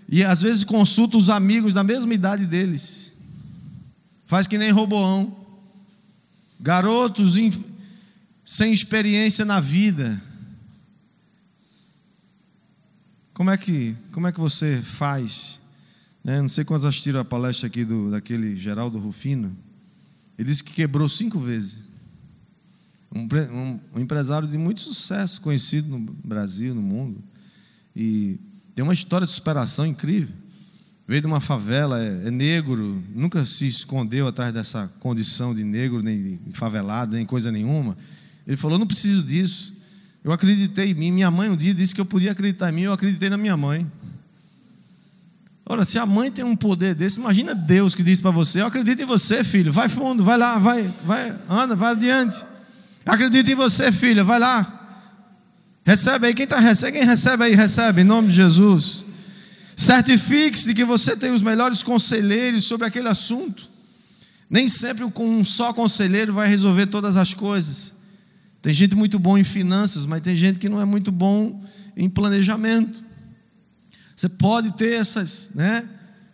E 0.10 0.24
às 0.24 0.42
vezes 0.42 0.64
consulta 0.64 1.18
os 1.18 1.30
amigos 1.30 1.74
da 1.74 1.84
mesma 1.84 2.14
idade 2.14 2.46
deles. 2.46 3.14
Faz 4.26 4.46
que 4.46 4.58
nem 4.58 4.72
Roboão 4.72 5.41
garotos 6.62 7.36
sem 8.46 8.72
experiência 8.72 9.44
na 9.44 9.60
vida. 9.60 10.22
Como 13.34 13.50
é 13.50 13.58
que, 13.58 13.96
como 14.12 14.28
é 14.28 14.32
que 14.32 14.40
você 14.40 14.80
faz? 14.82 15.60
Né? 16.24 16.40
Não 16.40 16.50
sei 16.50 16.64
quantos 16.64 16.86
assistiram 16.86 17.20
a 17.20 17.26
palestra 17.26 17.68
aqui 17.68 17.84
do, 17.84 18.12
daquele 18.12 18.56
Geraldo 18.56 19.00
Rufino. 19.00 19.58
Ele 20.38 20.48
disse 20.48 20.64
que 20.64 20.74
quebrou 20.74 21.10
cinco 21.10 21.40
vezes. 21.40 21.90
Um, 23.14 23.22
um, 23.22 23.80
um, 23.96 24.00
empresário 24.00 24.48
de 24.48 24.58
muito 24.58 24.82
sucesso, 24.82 25.42
conhecido 25.42 25.90
no 25.90 26.00
Brasil, 26.00 26.76
no 26.76 26.82
mundo. 26.82 27.22
E 27.96 28.40
tem 28.76 28.84
uma 28.84 28.94
história 28.94 29.26
de 29.26 29.34
superação 29.34 29.86
incrível 29.86 30.41
veio 31.08 31.22
de 31.22 31.28
uma 31.28 31.40
favela, 31.40 32.02
é, 32.02 32.28
é, 32.28 32.32
negro, 32.32 33.04
nunca 33.14 33.46
se 33.46 33.68
escondeu 33.68 34.28
atrás 34.28 34.54
dessa 34.54 34.92
condição 35.00 35.54
de 35.54 35.64
negro, 35.64 36.02
nem 36.02 36.40
de 36.46 36.54
favelado, 36.54 37.16
nem 37.16 37.26
coisa 37.26 37.52
nenhuma. 37.52 37.98
Ele 38.48 38.58
falou: 38.58 38.78
não 38.78 38.88
preciso 38.88 39.24
disso. 39.24 39.76
Eu 40.24 40.32
acreditei 40.32 40.92
em 40.92 40.94
mim. 40.94 41.12
Minha 41.12 41.32
mãe 41.32 41.50
um 41.50 41.56
dia 41.56 41.74
disse 41.74 41.96
que 41.96 42.02
eu 42.02 42.06
podia 42.06 42.32
acreditar 42.32 42.70
em 42.70 42.74
mim, 42.74 42.82
eu 42.84 42.94
acreditei 42.94 43.30
na 43.30 43.38
minha 43.38 43.58
mãe. 43.58 43.90
Ora, 45.66 45.86
se 45.86 45.98
a 45.98 46.06
mãe 46.06 46.30
tem 46.30 46.44
um 46.44 46.56
poder 46.56 46.94
desse, 46.94 47.20
imagina 47.20 47.56
Deus 47.56 47.96
que 47.96 48.04
diz 48.04 48.20
para 48.20 48.32
você: 48.32 48.62
Eu 48.62 48.66
acredito 48.68 49.02
em 49.02 49.06
você, 49.06 49.44
filho, 49.44 49.72
vai 49.72 49.90
fundo, 49.90 50.24
vai 50.24 50.38
lá, 50.38 50.58
vai, 50.58 50.94
vai, 51.04 51.36
anda, 51.50 51.76
vai 51.76 51.92
adiante. 51.92 52.46
Acredito 53.06 53.50
em 53.50 53.56
você, 53.56 53.92
filha, 53.92 54.24
vai 54.24 54.40
lá. 54.40 54.80
Recebe 55.84 56.28
aí, 56.28 56.34
quem 56.34 56.44
está 56.44 56.60
recebe, 56.60 57.00
quem 57.00 57.06
recebe 57.06 57.44
aí, 57.44 57.56
recebe, 57.56 58.02
em 58.02 58.04
nome 58.04 58.28
de 58.28 58.36
Jesus. 58.36 59.06
Certifique-se 59.76 60.68
de 60.68 60.74
que 60.74 60.86
você 60.86 61.16
tem 61.16 61.32
os 61.32 61.42
melhores 61.42 61.82
conselheiros 61.84 62.66
sobre 62.66 62.86
aquele 62.86 63.08
assunto. 63.08 63.70
Nem 64.50 64.68
sempre 64.68 65.10
com 65.12 65.26
um 65.26 65.44
só 65.44 65.74
conselheiro 65.74 66.34
vai 66.34 66.48
resolver 66.48 66.88
todas 66.88 67.16
as 67.18 67.34
coisas. 67.34 67.96
Tem 68.62 68.74
gente 68.74 68.96
muito 68.96 69.18
bom 69.18 69.38
em 69.38 69.44
finanças, 69.44 70.06
mas 70.06 70.22
tem 70.22 70.36
gente 70.36 70.60
que 70.60 70.70
não 70.70 70.80
é 70.80 70.86
muito 70.86 71.12
bom 71.12 71.64
em 71.96 72.10
planejamento. 72.10 73.04
Você 74.16 74.30
pode 74.30 74.72
ter 74.74 74.94
essas, 74.94 75.52
né, 75.56 75.88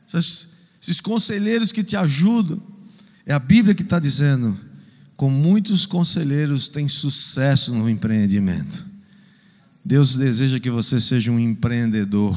essas, 0.05 0.49
esses 0.81 0.99
conselheiros 0.99 1.71
que 1.71 1.83
te 1.83 1.95
ajudam. 1.95 2.61
É 3.25 3.33
a 3.33 3.39
Bíblia 3.39 3.73
que 3.73 3.83
está 3.83 3.99
dizendo: 3.99 4.59
com 5.15 5.29
muitos 5.29 5.85
conselheiros 5.85 6.67
tem 6.67 6.89
sucesso 6.89 7.73
no 7.73 7.89
empreendimento. 7.89 8.85
Deus 9.85 10.17
deseja 10.17 10.59
que 10.59 10.69
você 10.69 10.99
seja 10.99 11.31
um 11.31 11.39
empreendedor 11.39 12.35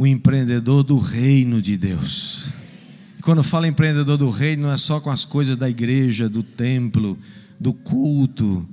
o 0.00 0.06
empreendedor 0.06 0.82
do 0.82 0.96
reino 0.96 1.60
de 1.60 1.76
Deus. 1.76 2.48
E 3.18 3.22
quando 3.22 3.40
eu 3.40 3.44
falo 3.44 3.66
empreendedor 3.66 4.16
do 4.16 4.30
reino, 4.30 4.62
não 4.62 4.72
é 4.72 4.76
só 4.78 4.98
com 4.98 5.10
as 5.10 5.26
coisas 5.26 5.58
da 5.58 5.68
igreja, 5.68 6.26
do 6.26 6.42
templo, 6.42 7.18
do 7.60 7.74
culto. 7.74 8.66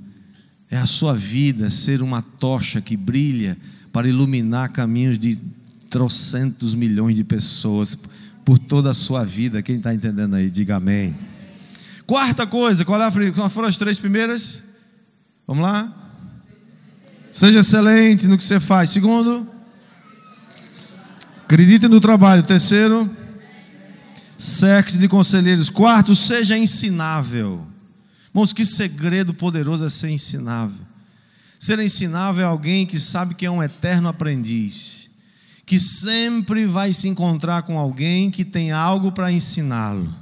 É 0.70 0.78
a 0.78 0.86
sua 0.86 1.12
vida 1.12 1.68
ser 1.68 2.00
uma 2.00 2.22
tocha 2.22 2.80
que 2.80 2.96
brilha 2.96 3.58
para 3.92 4.08
iluminar 4.08 4.72
caminhos 4.72 5.18
de 5.18 5.36
trocentos 5.90 6.74
milhões 6.74 7.14
de 7.14 7.24
pessoas 7.24 7.94
por 8.42 8.58
toda 8.58 8.88
a 8.88 8.94
sua 8.94 9.22
vida. 9.22 9.60
Quem 9.60 9.76
está 9.76 9.92
entendendo 9.92 10.32
aí, 10.32 10.48
diga 10.48 10.76
amém. 10.76 11.14
Quarta 12.06 12.46
coisa, 12.46 12.86
qual 12.86 13.02
é 13.02 13.30
qual 13.32 13.50
foram 13.50 13.68
as 13.68 13.76
três 13.76 14.00
primeiras? 14.00 14.62
Vamos 15.46 15.62
lá? 15.62 15.94
Seja 17.30 17.60
excelente 17.60 18.26
no 18.26 18.38
que 18.38 18.44
você 18.44 18.58
faz. 18.58 18.88
Segundo, 18.88 19.57
Acredite 21.48 21.88
no 21.88 21.98
trabalho. 21.98 22.42
Terceiro, 22.42 23.10
sexo 24.36 24.98
de 24.98 25.08
conselheiros. 25.08 25.70
Quarto, 25.70 26.14
seja 26.14 26.58
ensinável. 26.58 27.66
Irmãos, 28.28 28.52
que 28.52 28.66
segredo 28.66 29.32
poderoso 29.32 29.86
é 29.86 29.88
ser 29.88 30.10
ensinável. 30.10 30.84
Ser 31.58 31.78
ensinável 31.78 32.42
é 32.42 32.46
alguém 32.46 32.84
que 32.84 33.00
sabe 33.00 33.34
que 33.34 33.46
é 33.46 33.50
um 33.50 33.62
eterno 33.62 34.10
aprendiz, 34.10 35.08
que 35.64 35.80
sempre 35.80 36.66
vai 36.66 36.92
se 36.92 37.08
encontrar 37.08 37.62
com 37.62 37.78
alguém 37.78 38.30
que 38.30 38.44
tem 38.44 38.70
algo 38.70 39.10
para 39.10 39.32
ensiná-lo. 39.32 40.14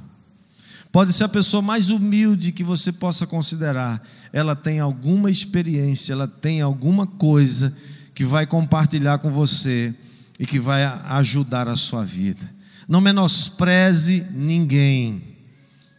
Pode 0.93 1.11
ser 1.11 1.25
a 1.25 1.29
pessoa 1.29 1.61
mais 1.61 1.89
humilde 1.89 2.53
que 2.53 2.63
você 2.63 2.89
possa 2.89 3.27
considerar, 3.27 4.01
ela 4.31 4.55
tem 4.55 4.79
alguma 4.79 5.29
experiência, 5.29 6.13
ela 6.13 6.25
tem 6.25 6.61
alguma 6.61 7.05
coisa 7.05 7.75
que 8.15 8.23
vai 8.23 8.47
compartilhar 8.47 9.17
com 9.17 9.29
você 9.29 9.93
e 10.39 10.45
que 10.45 10.59
vai 10.59 10.83
ajudar 10.83 11.67
a 11.67 11.75
sua 11.75 12.05
vida. 12.05 12.49
Não 12.87 13.01
menospreze 13.01 14.25
ninguém. 14.31 15.21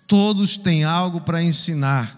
Todos 0.07 0.57
têm 0.57 0.85
algo 0.85 1.20
para 1.20 1.42
ensinar. 1.42 2.16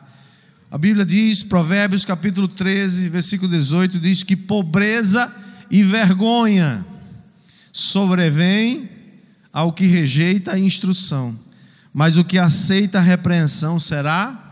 A 0.71 0.79
Bíblia 0.79 1.05
diz, 1.05 1.43
Provérbios 1.43 2.05
capítulo 2.05 2.47
13, 2.47 3.09
versículo 3.09 3.51
18, 3.51 3.99
diz 3.99 4.23
que 4.23 4.37
pobreza 4.37 5.35
e 5.71 5.83
vergonha 5.83 6.87
sobrevém 7.73 8.89
ao 9.53 9.73
que 9.73 9.87
rejeita 9.87 10.53
a 10.53 10.59
instrução, 10.59 11.39
mas 11.93 12.17
o 12.17 12.25
que 12.25 12.39
aceita 12.39 12.99
a 12.99 13.03
repreensão 13.03 13.81
será 13.81 14.47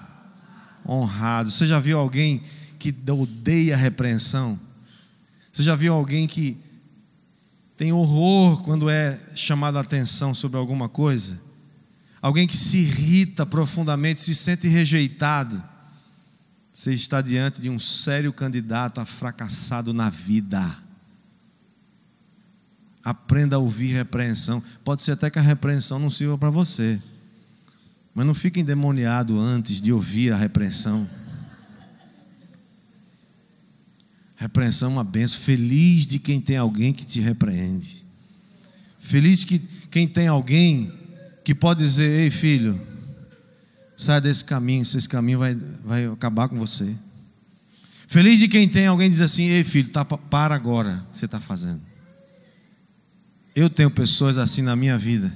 honrado. 0.86 1.50
Você 1.50 1.66
já 1.66 1.78
viu 1.78 1.98
alguém 1.98 2.42
que 2.78 2.94
odeia 3.08 3.74
a 3.74 3.78
repreensão? 3.78 4.58
Você 5.52 5.62
já 5.62 5.76
viu 5.76 5.92
alguém 5.92 6.26
que 6.26 6.56
tem 7.78 7.92
horror 7.92 8.60
quando 8.62 8.90
é 8.90 9.16
chamado 9.36 9.78
a 9.78 9.82
atenção 9.82 10.34
sobre 10.34 10.58
alguma 10.58 10.88
coisa, 10.88 11.40
alguém 12.20 12.44
que 12.44 12.56
se 12.56 12.78
irrita 12.78 13.46
profundamente, 13.46 14.20
se 14.20 14.34
sente 14.34 14.66
rejeitado, 14.66 15.62
você 16.72 16.92
está 16.92 17.20
diante 17.20 17.62
de 17.62 17.70
um 17.70 17.78
sério 17.78 18.32
candidato 18.32 19.00
a 19.00 19.04
fracassado 19.04 19.92
na 19.92 20.10
vida. 20.10 20.76
Aprenda 23.04 23.56
a 23.56 23.58
ouvir 23.60 23.92
repreensão. 23.92 24.62
Pode 24.84 25.02
ser 25.02 25.12
até 25.12 25.30
que 25.30 25.38
a 25.38 25.42
repreensão 25.42 26.00
não 26.00 26.10
sirva 26.10 26.36
para 26.36 26.50
você, 26.50 27.00
mas 28.12 28.26
não 28.26 28.34
fique 28.34 28.60
endemoniado 28.60 29.38
antes 29.38 29.80
de 29.80 29.92
ouvir 29.92 30.32
a 30.32 30.36
repreensão. 30.36 31.08
Repreensão 34.38 34.90
é 34.90 34.92
uma 34.92 35.04
benção. 35.04 35.40
Feliz 35.40 36.06
de 36.06 36.20
quem 36.20 36.40
tem 36.40 36.56
alguém 36.56 36.92
que 36.92 37.04
te 37.04 37.20
repreende. 37.20 38.06
Feliz 38.96 39.44
que 39.44 39.58
quem 39.90 40.06
tem 40.06 40.28
alguém 40.28 40.92
que 41.44 41.52
pode 41.52 41.80
dizer: 41.80 42.08
Ei, 42.08 42.30
filho, 42.30 42.80
sai 43.96 44.20
desse 44.20 44.44
caminho, 44.44 44.82
esse 44.82 45.08
caminho 45.08 45.40
vai, 45.40 45.56
vai 45.84 46.06
acabar 46.06 46.48
com 46.48 46.56
você. 46.56 46.94
Feliz 48.06 48.38
de 48.38 48.46
quem 48.46 48.68
tem 48.68 48.86
alguém 48.86 49.08
que 49.08 49.14
diz 49.14 49.22
assim: 49.22 49.48
Ei, 49.48 49.64
filho, 49.64 49.88
tá, 49.90 50.04
para 50.04 50.54
agora 50.54 51.04
o 51.08 51.10
que 51.10 51.18
você 51.18 51.24
está 51.24 51.40
fazendo. 51.40 51.80
Eu 53.56 53.68
tenho 53.68 53.90
pessoas 53.90 54.38
assim 54.38 54.62
na 54.62 54.76
minha 54.76 54.96
vida, 54.96 55.34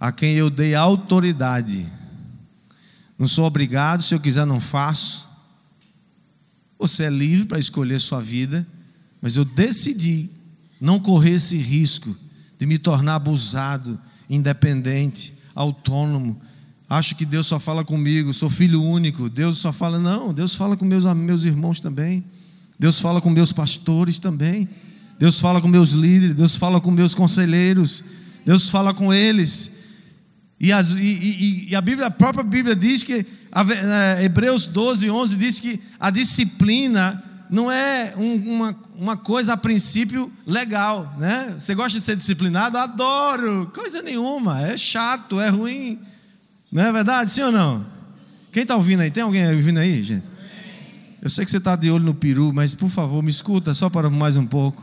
a 0.00 0.10
quem 0.10 0.36
eu 0.36 0.48
dei 0.48 0.74
autoridade. 0.74 1.86
Não 3.18 3.26
sou 3.26 3.44
obrigado, 3.44 4.02
se 4.02 4.14
eu 4.14 4.20
quiser, 4.20 4.46
não 4.46 4.58
faço. 4.58 5.25
Você 6.78 7.04
é 7.04 7.10
livre 7.10 7.46
para 7.46 7.58
escolher 7.58 7.98
sua 8.00 8.20
vida, 8.20 8.66
mas 9.20 9.36
eu 9.36 9.44
decidi 9.44 10.30
não 10.80 11.00
correr 11.00 11.32
esse 11.32 11.56
risco 11.56 12.16
de 12.58 12.66
me 12.66 12.78
tornar 12.78 13.16
abusado, 13.16 13.98
independente, 14.28 15.34
autônomo. 15.54 16.40
Acho 16.88 17.16
que 17.16 17.24
Deus 17.24 17.46
só 17.46 17.58
fala 17.58 17.84
comigo, 17.84 18.32
sou 18.32 18.48
filho 18.48 18.82
único. 18.82 19.28
Deus 19.28 19.58
só 19.58 19.72
fala, 19.72 19.98
não, 19.98 20.32
Deus 20.32 20.54
fala 20.54 20.76
com 20.76 20.84
meus, 20.84 21.04
meus 21.14 21.44
irmãos 21.44 21.80
também. 21.80 22.24
Deus 22.78 23.00
fala 23.00 23.20
com 23.20 23.30
meus 23.30 23.52
pastores 23.52 24.18
também. 24.18 24.68
Deus 25.18 25.40
fala 25.40 25.60
com 25.60 25.68
meus 25.68 25.90
líderes, 25.92 26.34
Deus 26.34 26.56
fala 26.56 26.80
com 26.80 26.90
meus 26.90 27.14
conselheiros, 27.14 28.04
Deus 28.44 28.68
fala 28.68 28.92
com 28.92 29.12
eles. 29.12 29.72
E, 30.60 30.72
as, 30.72 30.92
e, 30.92 30.98
e, 30.98 31.70
e 31.70 31.76
a, 31.76 31.80
Bíblia, 31.80 32.06
a 32.06 32.10
própria 32.10 32.44
Bíblia 32.44 32.76
diz 32.76 33.02
que, 33.02 33.24
Hebreus 34.22 34.66
12, 34.66 35.10
11 35.10 35.36
diz 35.36 35.60
que 35.60 35.80
a 35.98 36.10
disciplina 36.10 37.22
não 37.48 37.70
é 37.70 38.14
um, 38.16 38.34
uma, 38.34 38.76
uma 38.96 39.16
coisa 39.16 39.54
a 39.54 39.56
princípio 39.56 40.30
legal, 40.46 41.14
né? 41.18 41.54
Você 41.58 41.74
gosta 41.74 41.98
de 41.98 42.04
ser 42.04 42.16
disciplinado? 42.16 42.76
Adoro, 42.76 43.70
coisa 43.74 44.02
nenhuma, 44.02 44.60
é 44.62 44.76
chato, 44.76 45.40
é 45.40 45.48
ruim, 45.48 45.98
não 46.70 46.82
é 46.82 46.92
verdade? 46.92 47.30
Sim 47.30 47.42
ou 47.42 47.52
não? 47.52 47.86
Quem 48.52 48.62
está 48.62 48.74
ouvindo 48.74 49.00
aí? 49.00 49.10
Tem 49.10 49.22
alguém 49.22 49.54
ouvindo 49.54 49.78
aí, 49.78 50.02
gente? 50.02 50.24
Eu 51.22 51.30
sei 51.30 51.44
que 51.44 51.50
você 51.50 51.56
está 51.56 51.76
de 51.76 51.90
olho 51.90 52.04
no 52.04 52.14
peru, 52.14 52.52
mas 52.52 52.74
por 52.74 52.88
favor, 52.88 53.22
me 53.22 53.30
escuta 53.30 53.74
só 53.74 53.88
para 53.88 54.08
mais 54.10 54.36
um 54.36 54.46
pouco. 54.46 54.82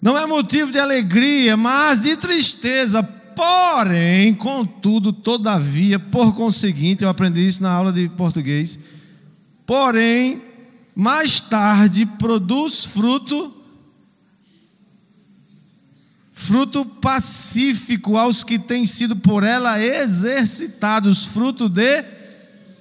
Não 0.00 0.18
é 0.18 0.26
motivo 0.26 0.70
de 0.70 0.78
alegria, 0.78 1.56
mas 1.56 2.02
de 2.02 2.16
tristeza. 2.16 3.02
Porém, 3.34 4.34
contudo, 4.34 5.12
todavia, 5.12 5.98
por 5.98 6.34
conseguinte, 6.34 7.02
eu 7.02 7.08
aprendi 7.08 7.46
isso 7.46 7.62
na 7.62 7.70
aula 7.70 7.92
de 7.92 8.08
português. 8.10 8.78
Porém, 9.66 10.42
mais 10.94 11.40
tarde 11.40 12.06
produz 12.06 12.84
fruto 12.84 13.52
fruto 16.32 16.84
pacífico 16.84 18.18
aos 18.18 18.42
que 18.44 18.58
têm 18.58 18.84
sido 18.84 19.16
por 19.16 19.44
ela 19.44 19.80
exercitados, 19.80 21.24
fruto 21.24 21.68
de 21.68 22.04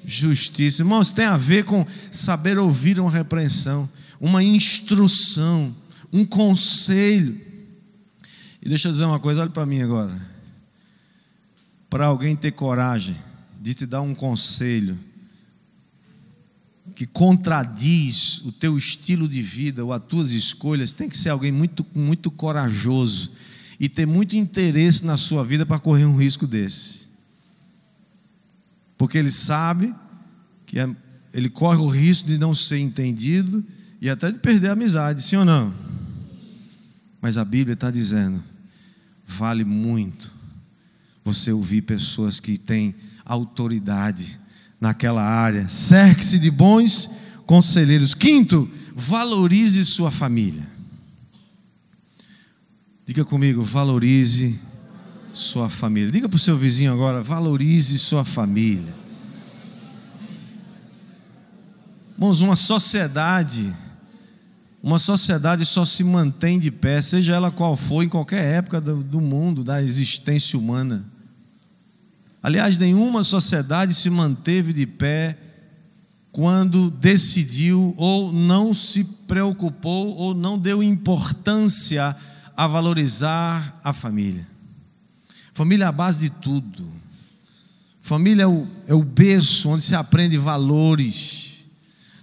justiça. 0.04 0.82
Irmãos, 0.82 1.12
tem 1.12 1.26
a 1.26 1.38
ver 1.38 1.64
com 1.64 1.86
saber 2.12 2.58
ouvir 2.58 3.00
uma 3.00 3.12
repreensão, 3.12 3.90
uma 4.20 4.44
instrução, 4.44 5.74
um 6.12 6.26
conselho. 6.26 7.40
E 8.62 8.68
deixa 8.68 8.88
eu 8.88 8.92
dizer 8.92 9.06
uma 9.06 9.20
coisa, 9.20 9.42
olha 9.42 9.50
para 9.50 9.66
mim 9.66 9.82
agora. 9.82 10.33
Para 11.94 12.08
alguém 12.08 12.36
ter 12.36 12.52
coragem 12.52 13.16
de 13.62 13.76
te 13.76 13.86
dar 13.86 14.02
um 14.02 14.16
conselho 14.16 14.98
que 16.96 17.06
contradiz 17.06 18.40
o 18.40 18.52
teu 18.52 18.76
estilo 18.76 19.28
de 19.28 19.42
vida 19.42 19.86
ou 19.86 19.94
as 19.94 20.04
tuas 20.04 20.32
escolhas, 20.32 20.92
tem 20.92 21.08
que 21.08 21.18
ser 21.18 21.30
alguém 21.30 21.52
muito, 21.52 21.86
muito 21.94 22.32
corajoso 22.32 23.34
e 23.80 23.88
ter 23.88 24.08
muito 24.08 24.36
interesse 24.36 25.06
na 25.06 25.18
sua 25.18 25.46
vida 25.46 25.66
para 25.66 25.78
correr 25.78 26.06
um 26.06 26.18
risco 26.18 26.48
desse 26.48 27.04
porque 29.04 29.18
ele 29.18 29.32
sabe 29.32 29.94
que 30.66 30.80
é, 30.80 30.90
ele 31.34 31.50
corre 31.50 31.78
o 31.78 31.90
risco 31.90 32.26
de 32.26 32.38
não 32.38 32.54
ser 32.54 32.80
entendido 32.80 33.62
e 34.02 34.10
até 34.10 34.32
de 34.32 34.40
perder 34.40 34.70
a 34.70 34.72
amizade, 34.72 35.22
sim 35.22 35.36
ou 35.36 35.44
não? 35.44 35.74
Mas 37.22 37.38
a 37.38 37.44
Bíblia 37.44 37.74
está 37.74 37.92
dizendo: 37.92 38.42
vale 39.26 39.66
muito 39.66 40.33
você 41.24 41.52
ouvir 41.52 41.84
pessoas 41.84 42.40
que 42.40 42.58
têm 42.58 42.96
autoridade 43.26 44.40
naquela 44.80 45.24
área. 45.24 45.70
Cerque-se 45.70 46.38
de 46.38 46.52
bons 46.52 47.10
conselheiros. 47.46 48.14
Quinto, 48.14 48.70
valorize 48.94 49.84
sua 49.86 50.12
família. 50.12 50.68
Diga 53.06 53.26
comigo, 53.26 53.62
valorize 53.62 54.60
sua 55.34 55.70
família. 55.70 56.12
Diga 56.12 56.30
para 56.30 56.36
o 56.36 56.40
seu 56.40 56.58
vizinho 56.58 56.94
agora: 56.94 57.22
valorize 57.22 57.98
sua 57.98 58.24
família. 58.24 58.94
Irmãos, 62.14 62.42
uma 62.42 62.56
sociedade, 62.56 63.76
uma 64.82 65.00
sociedade 65.00 65.66
só 65.66 65.84
se 65.84 66.04
mantém 66.04 66.60
de 66.60 66.72
pé, 66.72 67.02
seja 67.02 67.36
ela 67.36 67.52
qual 67.52 67.76
for, 67.76 68.04
em 68.04 68.08
qualquer 68.08 68.44
época 68.58 68.80
do, 68.80 69.04
do 69.04 69.20
mundo, 69.20 69.64
da 69.64 69.82
existência 69.82 70.58
humana. 70.58 71.13
Aliás, 72.44 72.78
nenhuma 72.78 73.24
sociedade 73.24 73.94
se 73.94 74.10
manteve 74.10 74.74
de 74.74 74.86
pé 74.86 75.38
quando 76.30 76.92
decidiu 76.92 77.94
ou 77.96 78.34
não 78.34 78.74
se 78.74 79.06
preocupou 79.06 80.14
ou 80.18 80.34
não 80.34 80.60
deu 80.60 80.84
importância 80.84 82.14
a 82.58 82.68
valorizar 82.68 83.80
a 83.82 83.94
família. 83.94 84.46
Família 85.54 85.86
é 85.86 85.88
a 85.88 85.92
base 85.92 86.20
de 86.20 86.30
tudo. 86.30 86.86
Família 88.02 88.44
é 88.44 88.48
o, 88.48 88.68
é 88.88 88.94
o 88.94 89.04
berço 89.04 89.70
onde 89.70 89.84
se 89.84 89.96
aprende 89.96 90.38
valores. 90.38 91.64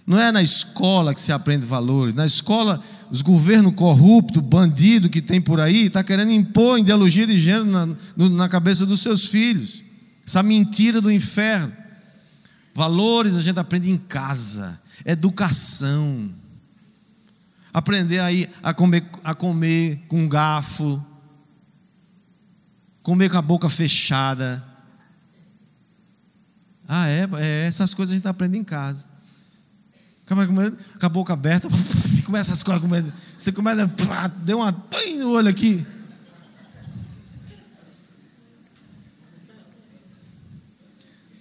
Não 0.07 0.21
é 0.21 0.31
na 0.31 0.43
escola 0.43 1.15
que 1.15 1.21
se 1.21 1.33
aprende 1.33 1.65
valores. 1.65 2.15
Na 2.15 2.27
escola, 2.27 2.83
os 3.11 3.23
governos 3.23 3.75
corruptos, 3.75 4.43
bandido 4.43 5.09
que 5.09 5.23
tem 5.23 5.41
por 5.41 5.61
aí, 5.61 5.87
está 5.87 6.05
querendo 6.05 6.33
impor 6.33 6.79
ideologia 6.79 7.27
de 7.27 7.39
gênero 7.39 7.65
na, 7.65 7.89
na 8.29 8.49
cabeça 8.51 8.85
dos 8.85 9.01
seus 9.01 9.27
filhos. 9.27 9.89
Essa 10.31 10.45
mentira 10.45 11.01
do 11.01 11.11
inferno. 11.11 11.77
Valores 12.73 13.37
a 13.37 13.43
gente 13.43 13.59
aprende 13.59 13.91
em 13.91 13.99
casa. 13.99 14.81
Educação. 15.05 16.31
Aprender 17.75 18.21
aí 18.21 18.49
a 18.63 18.73
comer, 18.73 19.05
a 19.25 19.35
comer 19.35 20.05
com 20.07 20.29
garfo, 20.29 21.05
comer 23.03 23.29
com 23.29 23.39
a 23.39 23.43
boca 23.43 23.69
fechada. 23.69 24.65
Ah, 26.87 27.09
é? 27.09 27.29
é 27.41 27.67
essas 27.67 27.93
coisas 27.93 28.13
a 28.13 28.17
gente 28.17 28.29
aprende 28.29 28.57
em 28.57 28.63
casa. 28.63 29.07
Acaba 30.25 30.47
comendo 30.47 30.79
com 31.01 31.07
a 31.07 31.09
boca 31.09 31.33
aberta, 31.33 31.67
começa 32.25 32.53
as 32.53 32.63
coisas 32.63 32.81
comendo. 32.81 33.13
Você 33.37 33.51
começa, 33.51 33.85
deu 34.45 34.59
uma 34.59 34.73
pai 34.73 35.15
no 35.15 35.33
olho 35.33 35.49
aqui. 35.49 35.85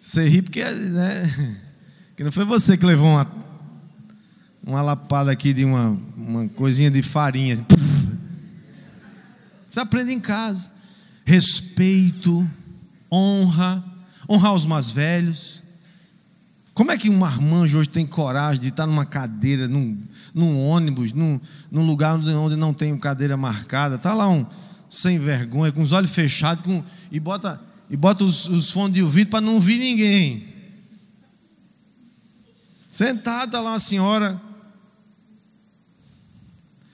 Você 0.10 0.28
ri 0.28 0.41
porque, 0.41 0.65
né? 0.65 1.58
Que 2.17 2.24
não 2.24 2.32
foi 2.32 2.43
você 2.43 2.76
que 2.76 2.84
levou 2.84 3.06
uma, 3.06 3.32
uma 4.65 4.82
lapada 4.82 5.32
aqui 5.32 5.54
de 5.54 5.63
uma, 5.63 5.95
uma 6.17 6.50
coisinha 6.50 6.89
de 6.89 7.04
farinha. 7.04 7.63
Você 9.69 9.80
aprende 9.80 10.12
em 10.12 10.19
casa 10.19 10.72
respeito, 11.24 12.50
honra, 13.12 13.84
honrar 14.28 14.56
os 14.56 14.65
mais 14.65 14.89
velhos. 14.89 15.62
Como 16.74 16.91
é 16.91 16.98
que 16.98 17.08
um 17.08 17.17
marmanjo 17.19 17.78
hoje 17.78 17.89
tem 17.89 18.04
coragem 18.04 18.63
de 18.63 18.69
estar 18.69 18.88
numa 18.88 19.06
cadeira, 19.06 19.67
num, 19.67 19.95
num 20.34 20.60
ônibus, 20.60 21.13
num, 21.13 21.39
num, 21.72 21.86
lugar 21.86 22.15
onde 22.15 22.56
não 22.56 22.74
tem 22.74 22.98
cadeira 22.98 23.38
marcada? 23.38 23.93
Está 23.93 24.15
lá 24.15 24.28
um 24.28 24.43
sem 24.89 25.19
vergonha, 25.19 25.72
com 25.72 25.82
os 25.84 25.91
olhos 25.91 26.10
fechados, 26.10 26.63
com, 26.63 26.84
e 27.12 27.19
bota, 27.19 27.62
e 27.89 27.97
bota 27.97 28.23
os, 28.23 28.47
os 28.47 28.71
fones 28.71 28.93
de 28.93 29.04
ouvido 29.04 29.30
para 29.30 29.41
não 29.41 29.56
ouvir 29.56 29.80
ninguém. 29.80 30.47
Sentada 32.91 33.60
lá 33.60 33.71
uma 33.71 33.80
senhora. 33.80 34.39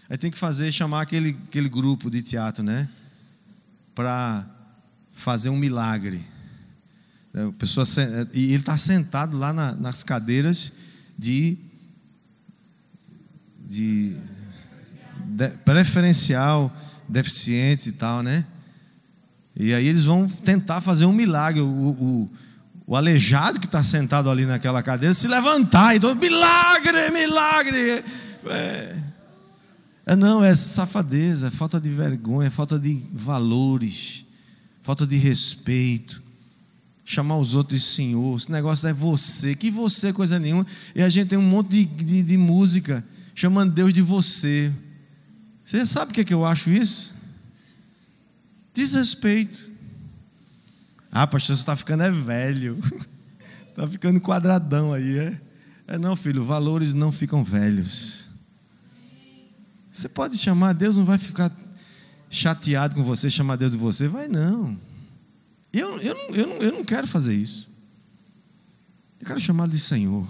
Aí 0.09 0.17
tem 0.17 0.31
que 0.31 0.37
fazer, 0.37 0.71
chamar 0.71 1.01
aquele, 1.01 1.37
aquele 1.47 1.67
grupo 1.67 2.09
de 2.09 2.21
teatro, 2.21 2.63
né? 2.63 2.89
para 3.95 4.45
fazer 5.11 5.49
um 5.49 5.57
milagre. 5.57 6.21
A 7.33 7.51
pessoa, 7.53 7.85
e 8.33 8.45
ele 8.45 8.55
está 8.57 8.77
sentado 8.77 9.37
lá 9.37 9.53
na, 9.53 9.71
nas 9.73 10.03
cadeiras 10.03 10.73
de, 11.17 11.57
de, 13.57 14.15
de 15.25 15.49
preferencial, 15.63 16.75
deficientes 17.07 17.87
e 17.87 17.93
tal, 17.93 18.21
né? 18.21 18.45
E 19.55 19.73
aí 19.73 19.87
eles 19.87 20.05
vão 20.05 20.27
tentar 20.27 20.81
fazer 20.81 21.05
um 21.05 21.13
milagre. 21.13 21.61
O, 21.61 21.67
o, 21.67 22.31
o 22.87 22.95
aleijado 22.95 23.59
que 23.59 23.65
está 23.65 23.81
sentado 23.81 24.29
ali 24.29 24.45
naquela 24.45 24.83
cadeira 24.83 25.13
se 25.13 25.27
levantar 25.27 25.95
e 25.95 25.99
todo 25.99 26.19
milagre, 26.19 27.09
milagre. 27.11 28.03
É, 28.47 28.95
é, 30.05 30.15
não, 30.15 30.43
é 30.43 30.53
safadeza, 30.53 31.47
é 31.47 31.51
falta 31.51 31.79
de 31.79 31.89
vergonha, 31.89 32.47
é 32.47 32.51
falta 32.51 32.77
de 32.77 33.01
valores, 33.11 34.25
falta 34.81 35.07
de 35.07 35.17
respeito. 35.17 36.23
Chamar 37.07 37.37
os 37.37 37.53
outros 37.53 37.79
de 37.79 37.85
senhor, 37.85 38.35
esse 38.35 38.51
negócio 38.51 38.87
é 38.87 38.93
você, 38.93 39.55
que 39.55 39.69
você, 39.69 40.11
coisa 40.11 40.39
nenhuma. 40.39 40.65
E 40.95 41.01
a 41.01 41.09
gente 41.09 41.29
tem 41.29 41.37
um 41.37 41.47
monte 41.47 41.69
de, 41.69 41.85
de, 41.85 42.23
de 42.23 42.37
música 42.37 43.03
chamando 43.35 43.73
Deus 43.73 43.93
de 43.93 44.01
você. 44.01 44.71
Você 45.63 45.85
sabe 45.85 46.11
o 46.11 46.13
que, 46.13 46.21
é 46.21 46.23
que 46.23 46.33
eu 46.33 46.45
acho 46.45 46.71
isso? 46.71 47.13
Desrespeito. 48.75 49.71
Ah, 51.09 51.25
pastor, 51.25 51.55
você 51.55 51.61
está 51.61 51.75
ficando 51.77 52.03
é 52.03 52.11
velho. 52.11 52.77
Está 53.69 53.87
ficando 53.89 54.19
quadradão 54.19 54.91
aí, 54.91 55.17
é? 55.17 55.41
É 55.87 55.97
não, 55.97 56.13
filho, 56.15 56.43
valores 56.43 56.91
não 56.91 57.09
ficam 57.09 57.41
velhos. 57.41 58.27
Você 59.89 60.09
pode 60.09 60.37
chamar, 60.37 60.73
Deus 60.73 60.97
não 60.97 61.05
vai 61.05 61.17
ficar 61.17 61.55
chateado 62.29 62.95
com 62.95 63.03
você, 63.03 63.29
chamar 63.29 63.55
Deus 63.55 63.71
de 63.71 63.77
você. 63.77 64.09
Vai 64.09 64.27
não. 64.27 64.77
Eu, 65.71 65.97
eu, 66.01 66.15
eu, 66.33 66.47
não, 66.47 66.55
eu 66.57 66.71
não 66.73 66.83
quero 66.83 67.07
fazer 67.07 67.33
isso. 67.33 67.69
Eu 69.21 69.25
quero 69.25 69.39
chamar 69.39 69.69
de 69.69 69.79
Senhor. 69.79 70.27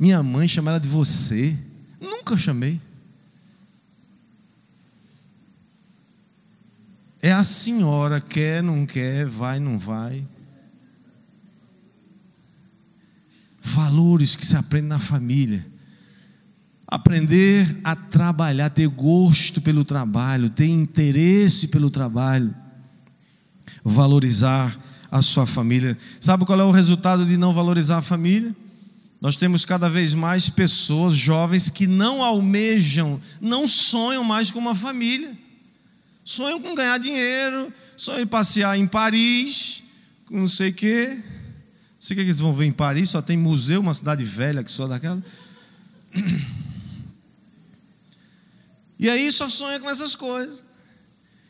Minha 0.00 0.22
mãe 0.22 0.48
chama 0.48 0.70
ela 0.70 0.80
de 0.80 0.88
você. 0.88 1.58
Nunca 2.00 2.38
chamei. 2.38 2.80
É 7.20 7.32
a 7.32 7.42
senhora, 7.42 8.20
quer, 8.20 8.62
não 8.62 8.86
quer, 8.86 9.26
vai, 9.26 9.58
não 9.58 9.78
vai. 9.78 10.24
Valores 13.60 14.36
que 14.36 14.46
se 14.46 14.56
aprende 14.56 14.86
na 14.86 15.00
família. 15.00 15.66
Aprender 16.86 17.76
a 17.82 17.94
trabalhar, 17.94 18.70
ter 18.70 18.88
gosto 18.88 19.60
pelo 19.60 19.84
trabalho, 19.84 20.48
ter 20.48 20.68
interesse 20.68 21.68
pelo 21.68 21.90
trabalho. 21.90 22.54
Valorizar 23.82 24.78
a 25.10 25.20
sua 25.20 25.46
família. 25.46 25.98
Sabe 26.20 26.46
qual 26.46 26.60
é 26.60 26.64
o 26.64 26.70
resultado 26.70 27.26
de 27.26 27.36
não 27.36 27.52
valorizar 27.52 27.98
a 27.98 28.02
família? 28.02 28.54
Nós 29.20 29.34
temos 29.34 29.64
cada 29.64 29.90
vez 29.90 30.14
mais 30.14 30.48
pessoas 30.48 31.14
jovens 31.16 31.68
que 31.68 31.88
não 31.88 32.22
almejam, 32.22 33.20
não 33.40 33.66
sonham 33.66 34.22
mais 34.22 34.52
com 34.52 34.60
uma 34.60 34.74
família 34.76 35.36
sonham 36.28 36.60
com 36.60 36.74
ganhar 36.74 36.98
dinheiro, 36.98 37.72
sonham 37.96 38.20
em 38.20 38.26
passear 38.26 38.78
em 38.78 38.86
Paris, 38.86 39.82
com 40.26 40.36
não 40.36 40.46
sei 40.46 40.68
o 40.68 40.74
quê. 40.74 41.06
Não 41.14 41.22
sei 41.98 42.14
o 42.14 42.18
que 42.18 42.26
eles 42.26 42.38
vão 42.38 42.52
ver 42.52 42.66
em 42.66 42.72
Paris, 42.72 43.08
só 43.08 43.22
tem 43.22 43.34
museu, 43.34 43.80
uma 43.80 43.94
cidade 43.94 44.26
velha 44.26 44.62
que 44.62 44.70
só 44.70 44.86
daquela. 44.86 45.24
E 49.00 49.08
aí 49.08 49.32
só 49.32 49.48
sonha 49.48 49.80
com 49.80 49.88
essas 49.88 50.14
coisas. 50.14 50.62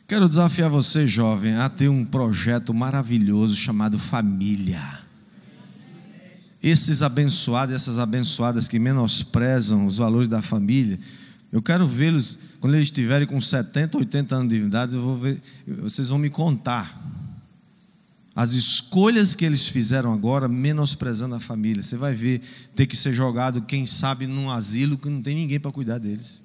Quero 0.07 0.29
desafiar 0.29 0.69
você, 0.69 1.05
jovem, 1.05 1.55
a 1.55 1.67
ter 1.67 1.89
um 1.89 2.05
projeto 2.05 2.73
maravilhoso 2.73 3.55
chamado 3.57 3.99
família. 3.99 4.81
Esses 6.63 7.01
abençoados, 7.01 7.75
essas 7.75 7.99
abençoadas 7.99 8.67
que 8.67 8.79
menosprezam 8.79 9.85
os 9.85 9.97
valores 9.97 10.27
da 10.27 10.41
família, 10.41 10.97
eu 11.51 11.61
quero 11.61 11.87
vê-los, 11.87 12.37
quando 12.59 12.75
eles 12.75 12.87
estiverem 12.87 13.27
com 13.27 13.39
70, 13.41 13.97
80 13.97 14.35
anos 14.35 14.53
de 14.53 14.59
idade, 14.59 14.95
eu 14.95 15.01
vou 15.01 15.17
ver, 15.17 15.41
vocês 15.67 16.09
vão 16.09 16.19
me 16.19 16.29
contar 16.29 16.99
as 18.35 18.51
escolhas 18.51 19.35
que 19.35 19.43
eles 19.43 19.67
fizeram 19.67 20.13
agora, 20.13 20.47
menosprezando 20.47 21.35
a 21.35 21.39
família. 21.39 21.83
Você 21.83 21.97
vai 21.97 22.13
ver 22.13 22.41
ter 22.75 22.85
que 22.85 22.95
ser 22.95 23.13
jogado, 23.13 23.63
quem 23.63 23.85
sabe, 23.85 24.27
num 24.27 24.49
asilo 24.49 24.97
que 24.97 25.09
não 25.09 25.21
tem 25.21 25.35
ninguém 25.35 25.59
para 25.59 25.71
cuidar 25.71 25.97
deles. 25.97 26.41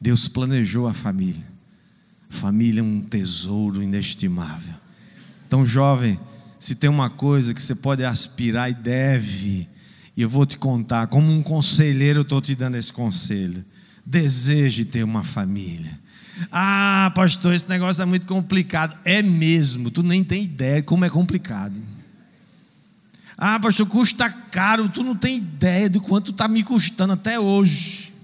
Deus 0.00 0.28
planejou 0.28 0.86
a 0.86 0.94
família. 0.94 1.46
Família 2.28 2.80
é 2.80 2.82
um 2.82 3.00
tesouro 3.00 3.82
inestimável. 3.82 4.74
Então, 5.46 5.64
jovem, 5.64 6.18
se 6.58 6.74
tem 6.74 6.88
uma 6.88 7.10
coisa 7.10 7.52
que 7.52 7.62
você 7.62 7.74
pode 7.74 8.04
aspirar 8.04 8.70
e 8.70 8.74
deve, 8.74 9.68
e 10.16 10.22
eu 10.22 10.30
vou 10.30 10.46
te 10.46 10.56
contar, 10.56 11.08
como 11.08 11.30
um 11.30 11.42
conselheiro, 11.42 12.20
eu 12.20 12.22
estou 12.22 12.40
te 12.40 12.54
dando 12.54 12.76
esse 12.76 12.92
conselho. 12.92 13.62
Deseje 14.04 14.84
ter 14.84 15.02
uma 15.02 15.22
família. 15.22 15.98
Ah, 16.50 17.12
pastor, 17.14 17.52
esse 17.52 17.68
negócio 17.68 18.00
é 18.00 18.06
muito 18.06 18.26
complicado. 18.26 18.98
É 19.04 19.22
mesmo, 19.22 19.90
tu 19.90 20.02
nem 20.02 20.24
tem 20.24 20.44
ideia 20.44 20.82
como 20.82 21.04
é 21.04 21.10
complicado. 21.10 21.78
Ah, 23.36 23.60
pastor, 23.60 23.86
custa 23.86 24.30
caro, 24.30 24.88
tu 24.88 25.02
não 25.02 25.14
tem 25.14 25.36
ideia 25.36 25.90
do 25.90 26.00
quanto 26.00 26.30
está 26.30 26.48
me 26.48 26.62
custando 26.62 27.12
até 27.12 27.38
hoje. 27.38 28.14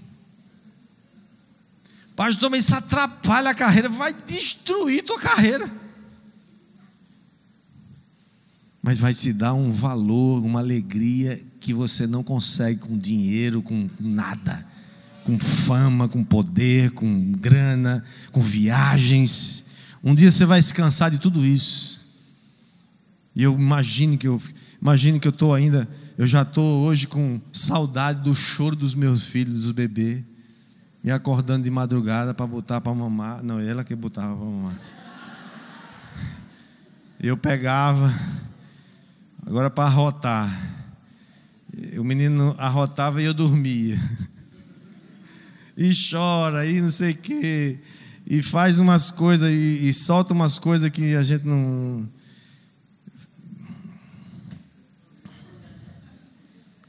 Pastor, 2.15 2.49
mas 2.49 2.63
isso 2.63 2.75
atrapalha 2.75 3.51
a 3.51 3.55
carreira, 3.55 3.89
vai 3.89 4.13
destruir 4.25 5.03
tua 5.03 5.19
carreira 5.19 5.83
mas 8.83 8.99
vai 8.99 9.13
te 9.13 9.31
dar 9.31 9.53
um 9.53 9.71
valor, 9.71 10.43
uma 10.43 10.59
alegria 10.59 11.41
que 11.63 11.73
você 11.73 12.05
não 12.05 12.23
consegue 12.23 12.81
com 12.81 12.97
dinheiro, 12.97 13.61
com 13.61 13.89
nada, 13.99 14.65
com 15.23 15.39
fama, 15.39 16.09
com 16.09 16.23
poder, 16.23 16.91
com 16.91 17.31
grana, 17.31 18.03
com 18.31 18.41
viagens. 18.41 19.65
Um 20.03 20.13
dia 20.13 20.29
você 20.29 20.45
vai 20.45 20.61
se 20.61 20.73
cansar 20.73 21.09
de 21.09 21.17
tudo 21.17 21.45
isso. 21.45 22.05
E 23.35 23.43
eu 23.43 23.53
imagino 23.53 24.17
que 24.17 24.27
eu 24.27 24.41
imagino 24.81 25.19
que 25.19 25.27
eu 25.27 25.31
estou 25.31 25.53
ainda, 25.53 25.87
eu 26.17 26.27
já 26.27 26.41
estou 26.41 26.85
hoje 26.85 27.07
com 27.07 27.39
saudade 27.51 28.21
do 28.21 28.35
choro 28.35 28.75
dos 28.75 28.93
meus 28.93 29.23
filhos, 29.23 29.63
dos 29.63 29.71
bebês, 29.71 30.23
me 31.03 31.11
acordando 31.11 31.63
de 31.63 31.71
madrugada 31.71 32.33
para 32.33 32.45
botar 32.45 32.81
para 32.81 32.93
mamar. 32.93 33.41
Não, 33.41 33.59
ela 33.59 33.83
que 33.83 33.95
botava 33.95 34.35
para 34.35 34.45
mamar. 34.45 34.79
Eu 37.19 37.37
pegava 37.37 38.13
Agora 39.45 39.69
para 39.69 39.85
arrotar. 39.85 40.49
O 41.97 42.03
menino 42.03 42.55
arrotava 42.57 43.21
e 43.21 43.25
eu 43.25 43.33
dormia. 43.33 43.99
E 45.75 45.91
chora, 45.91 46.67
e 46.67 46.79
não 46.79 46.89
sei 46.89 47.11
o 47.11 47.15
quê. 47.15 47.79
E 48.27 48.41
faz 48.41 48.79
umas 48.79 49.11
coisas, 49.11 49.49
e, 49.51 49.89
e 49.89 49.93
solta 49.93 50.33
umas 50.33 50.59
coisas 50.59 50.89
que 50.89 51.15
a 51.15 51.23
gente 51.23 51.45
não. 51.45 52.07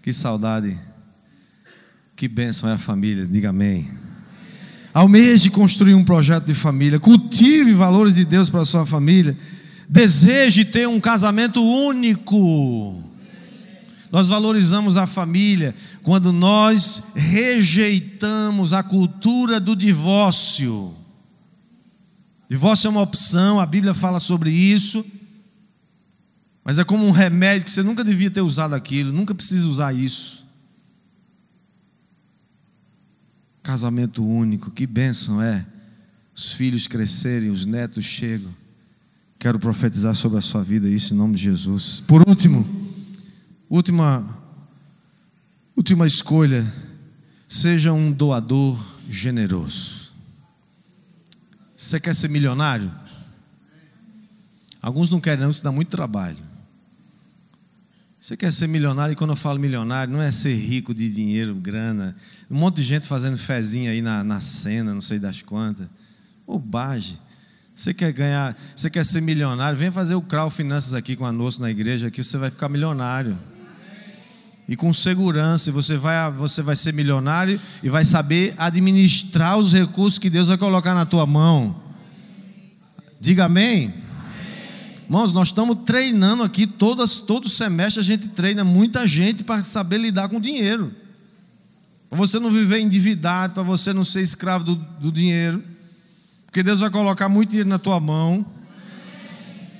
Que 0.02 0.12
saudade. 0.12 0.78
Que 2.14 2.28
bênção 2.28 2.68
é 2.68 2.74
a 2.74 2.78
família. 2.78 3.26
Diga 3.26 3.50
amém. 3.50 3.90
Almeje 4.92 5.50
construir 5.50 5.94
um 5.94 6.04
projeto 6.04 6.44
de 6.44 6.54
família. 6.54 7.00
Cultive 7.00 7.72
valores 7.72 8.14
de 8.14 8.24
Deus 8.24 8.48
para 8.48 8.60
a 8.60 8.64
sua 8.64 8.86
família. 8.86 9.36
Deseje 9.88 10.64
ter 10.64 10.86
um 10.86 11.00
casamento 11.00 11.62
único. 11.62 13.03
Nós 14.14 14.29
valorizamos 14.29 14.96
a 14.96 15.09
família 15.09 15.74
quando 16.00 16.33
nós 16.33 17.03
rejeitamos 17.16 18.72
a 18.72 18.81
cultura 18.81 19.59
do 19.59 19.74
divórcio. 19.74 20.94
Divórcio 22.48 22.87
é 22.87 22.90
uma 22.90 23.00
opção, 23.00 23.59
a 23.59 23.66
Bíblia 23.66 23.92
fala 23.92 24.20
sobre 24.20 24.53
isso. 24.53 25.05
Mas 26.62 26.79
é 26.79 26.85
como 26.85 27.05
um 27.05 27.11
remédio 27.11 27.64
que 27.64 27.72
você 27.72 27.83
nunca 27.83 28.05
devia 28.05 28.31
ter 28.31 28.40
usado 28.40 28.72
aquilo, 28.74 29.11
nunca 29.11 29.35
precisa 29.35 29.66
usar 29.66 29.92
isso. 29.92 30.46
Casamento 33.64 34.24
único, 34.24 34.70
que 34.70 34.87
bênção 34.87 35.42
é. 35.42 35.66
Os 36.33 36.53
filhos 36.53 36.87
crescerem, 36.87 37.50
os 37.50 37.64
netos 37.64 38.05
chegam. 38.05 38.55
Quero 39.40 39.59
profetizar 39.59 40.14
sobre 40.14 40.38
a 40.38 40.40
sua 40.40 40.62
vida 40.62 40.88
isso 40.88 41.14
em 41.14 41.16
nome 41.16 41.35
de 41.35 41.42
Jesus. 41.42 41.98
Por 42.07 42.22
último, 42.29 42.83
última 43.68 44.42
última 45.77 46.07
escolha, 46.07 46.64
seja 47.48 47.92
um 47.92 48.12
doador 48.12 48.79
generoso. 49.09 50.12
Você 51.77 51.98
quer 51.98 52.14
ser 52.14 52.29
milionário? 52.29 52.90
Alguns 54.81 55.11
não 55.11 55.20
querem, 55.20 55.42
não, 55.42 55.50
isso 55.50 55.62
dá 55.62 55.72
muito 55.72 55.88
trabalho. 55.88 56.38
Você 58.20 58.37
quer 58.37 58.53
ser 58.53 58.66
milionário, 58.68 59.12
e 59.12 59.16
quando 59.16 59.31
eu 59.31 59.37
falo 59.37 59.59
milionário, 59.59 60.12
não 60.12 60.22
é 60.22 60.31
ser 60.31 60.55
rico 60.55 60.94
de 60.94 61.11
dinheiro, 61.11 61.55
grana. 61.55 62.16
Um 62.50 62.57
monte 62.57 62.77
de 62.77 62.83
gente 62.83 63.07
fazendo 63.07 63.37
fezinha 63.37 63.90
aí 63.90 64.00
na, 64.00 64.24
na 64.24 64.40
cena, 64.40 64.94
não 64.94 65.03
sei 65.03 65.18
das 65.18 65.42
quantas. 65.42 65.88
Bobagem. 66.46 67.19
Você 67.75 67.92
quer 67.92 68.12
ganhar, 68.12 68.56
você 68.75 68.88
quer 68.88 69.04
ser 69.04 69.21
milionário? 69.21 69.79
Vem 69.79 69.90
fazer 69.90 70.15
o 70.15 70.23
Crau 70.23 70.48
Finanças 70.48 70.94
aqui 70.94 71.17
com 71.17 71.27
a 71.27 71.33
nossa 71.33 71.60
na 71.60 71.71
igreja, 71.71 72.10
que 72.10 72.23
você 72.23 72.38
vai 72.38 72.50
ficar 72.50 72.69
milionário. 72.69 73.38
E 74.69 74.77
com 74.77 74.92
segurança, 74.92 75.71
você 75.71 75.96
vai, 75.96 76.33
você 76.33 76.62
vai 76.62 76.75
ser 76.75 76.94
milionário 76.94 77.60
e 77.83 77.88
vai 77.90 78.04
saber 78.04 78.54
administrar 78.56 79.58
os 79.58 79.73
recursos 79.73 80.19
que 80.19 80.31
Deus 80.31 80.48
vai 80.48 80.56
colocar 80.56 80.94
na 80.94 81.04
tua 81.04 81.27
mão. 81.27 81.83
Diga 83.21 83.44
amém. 83.44 83.92
Irmãos, 85.04 85.33
nós 85.33 85.48
estamos 85.48 85.79
treinando 85.85 86.42
aqui, 86.42 86.67
todas, 86.67 87.21
todo 87.21 87.48
semestre 87.48 88.00
a 88.00 88.04
gente 88.04 88.29
treina 88.29 88.65
muita 88.65 89.06
gente 89.06 89.44
para 89.44 89.62
saber 89.62 89.98
lidar 89.98 90.29
com 90.31 90.40
dinheiro. 90.40 90.92
Para 92.08 92.19
você 92.19 92.38
não 92.38 92.48
viver 92.48 92.81
endividado, 92.81 93.54
para 93.54 93.62
você 93.62 93.92
não 93.92 94.04
ser 94.04 94.23
escravo 94.23 94.65
do, 94.65 94.77
do 94.77 95.12
dinheiro. 95.12 95.62
Porque 96.46 96.62
Deus 96.62 96.81
vai 96.81 96.88
colocar 96.88 97.29
muito 97.29 97.50
dinheiro 97.50 97.69
na 97.69 97.79
tua 97.79 98.00
mão. 98.00 98.46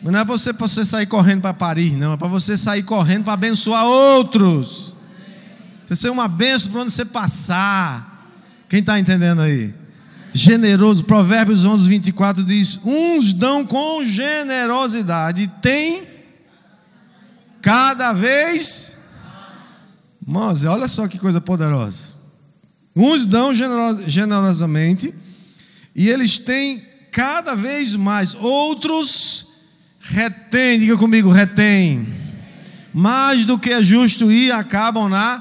Não 0.05 0.20
é 0.20 0.24
para 0.24 0.36
você, 0.36 0.52
para 0.52 0.68
você 0.68 0.84
sair 0.84 1.07
correndo 1.07 1.40
para 1.40 1.55
Paris, 1.55 1.92
não. 1.92 2.12
É 2.12 2.16
para 2.16 2.28
você 2.28 2.57
sair 2.57 2.82
correndo 2.82 3.24
para 3.24 3.32
abençoar 3.32 3.84
outros. 3.84 4.96
Você 5.86 5.94
ser 5.96 6.11
uma 6.11 6.28
benção 6.28 6.70
para 6.70 6.82
onde 6.82 6.92
você 6.92 7.05
passar. 7.05 8.30
Quem 8.68 8.80
está 8.80 8.98
entendendo 8.98 9.40
aí? 9.40 9.74
generoso. 10.34 11.05
Provérbios 11.05 11.64
11, 11.64 11.88
24 11.88 12.44
diz: 12.44 12.80
Uns 12.84 13.32
dão 13.32 13.64
com 13.64 14.05
generosidade, 14.05 15.50
tem 15.62 16.02
cada 17.62 18.12
vez. 18.12 18.98
Irmãos, 20.20 20.64
olha 20.64 20.88
só 20.88 21.07
que 21.07 21.18
coisa 21.18 21.40
poderosa. 21.40 22.09
Uns 22.96 23.24
dão 23.24 23.52
generosamente 23.55 25.14
e 25.94 26.09
eles 26.09 26.38
têm 26.38 26.82
cada 27.11 27.55
vez 27.55 27.94
mais, 27.94 28.34
outros 28.34 29.34
retêm, 30.05 30.78
diga 30.78 30.96
comigo, 30.96 31.30
retêm, 31.30 32.07
mais 32.92 33.44
do 33.44 33.59
que 33.59 33.70
é 33.70 33.82
justo 33.82 34.30
e 34.30 34.52
acabam 34.52 35.09
na 35.09 35.40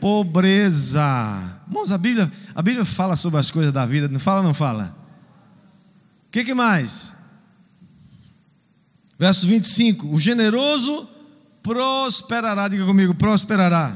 pobreza. 0.00 1.60
Irmãos, 1.66 1.92
a 1.92 1.98
Bíblia, 1.98 2.30
a 2.54 2.62
Bíblia 2.62 2.84
fala 2.84 3.16
sobre 3.16 3.40
as 3.40 3.50
coisas 3.50 3.72
da 3.72 3.86
vida, 3.86 4.08
não 4.08 4.18
fala 4.18 4.40
ou 4.40 4.44
não 4.44 4.54
fala? 4.54 4.96
O 6.28 6.30
que, 6.30 6.44
que 6.44 6.54
mais? 6.54 7.14
Verso 9.18 9.46
25: 9.46 10.12
O 10.12 10.20
generoso 10.20 11.08
prosperará, 11.62 12.68
diga 12.68 12.84
comigo, 12.84 13.14
prosperará. 13.14 13.92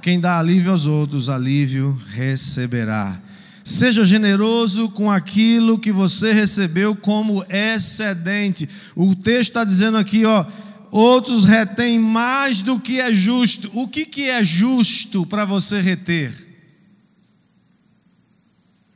Quem 0.00 0.18
dá 0.18 0.38
alívio 0.38 0.72
aos 0.72 0.86
outros, 0.86 1.28
alívio 1.28 2.00
receberá. 2.08 3.20
Seja 3.64 4.04
generoso 4.04 4.88
com 4.90 5.10
aquilo 5.10 5.78
que 5.78 5.92
você 5.92 6.32
recebeu 6.32 6.96
como 6.96 7.44
excedente. 7.48 8.68
O 8.96 9.14
texto 9.14 9.50
está 9.50 9.64
dizendo 9.64 9.98
aqui, 9.98 10.24
ó, 10.24 10.44
outros 10.90 11.44
retêm 11.44 11.98
mais 11.98 12.60
do 12.60 12.80
que 12.80 13.00
é 13.00 13.12
justo. 13.12 13.70
O 13.74 13.86
que, 13.86 14.04
que 14.04 14.28
é 14.28 14.42
justo 14.42 15.24
para 15.24 15.44
você 15.44 15.80
reter? 15.80 16.48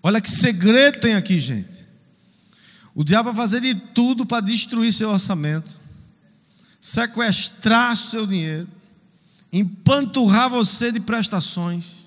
Olha 0.03 0.21
que 0.21 0.31
segredo 0.31 1.01
tem 1.01 1.15
aqui, 1.15 1.41
gente. 1.41 1.87
O 2.95 3.05
diabo 3.05 3.33
vai 3.33 3.47
fazer 3.47 3.61
de 3.61 3.75
tudo 3.75 4.25
para 4.25 4.41
destruir 4.41 4.93
seu 4.93 5.11
orçamento, 5.11 5.77
sequestrar 6.81 7.97
seu 7.97 8.27
dinheiro, 8.27 8.67
empanturrar 9.53 10.51
você 10.51 10.91
de 10.91 10.99
prestações 10.99 12.06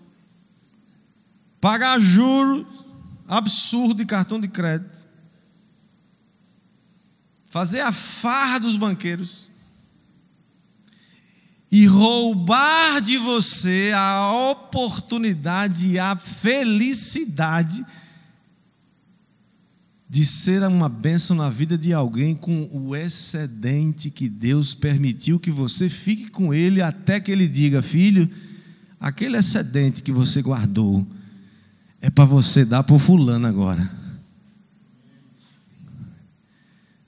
pagar 1.59 1.99
juros 1.99 2.65
absurdo 3.29 3.93
de 3.93 4.05
cartão 4.05 4.39
de 4.39 4.47
crédito, 4.47 5.07
fazer 7.45 7.81
a 7.81 7.91
farra 7.91 8.59
dos 8.59 8.75
banqueiros. 8.75 9.47
E 11.71 11.85
roubar 11.85 12.99
de 12.99 13.19
você 13.19 13.91
a 13.95 14.33
oportunidade 14.49 15.91
e 15.91 15.99
a 15.99 16.15
felicidade 16.15 17.85
de 20.09 20.25
ser 20.25 20.63
uma 20.63 20.89
bênção 20.89 21.35
na 21.35 21.47
vida 21.47 21.77
de 21.77 21.93
alguém 21.93 22.35
com 22.35 22.67
o 22.73 22.95
excedente 22.95 24.09
que 24.09 24.27
Deus 24.27 24.73
permitiu 24.73 25.39
que 25.39 25.51
você 25.51 25.87
fique 25.87 26.31
com 26.31 26.51
ele 26.51 26.81
até 26.81 27.19
que 27.19 27.31
ele 27.31 27.47
diga: 27.47 27.83
Filho, 27.83 28.27
aquele 28.99 29.37
excedente 29.37 30.01
que 30.01 30.11
você 30.11 30.41
guardou 30.41 31.05
é 32.01 32.09
para 32.09 32.25
você 32.25 32.63
dar 32.63 32.83
para 32.83 32.95
o 32.95 32.99
fulano 32.99 33.47
agora. 33.47 33.89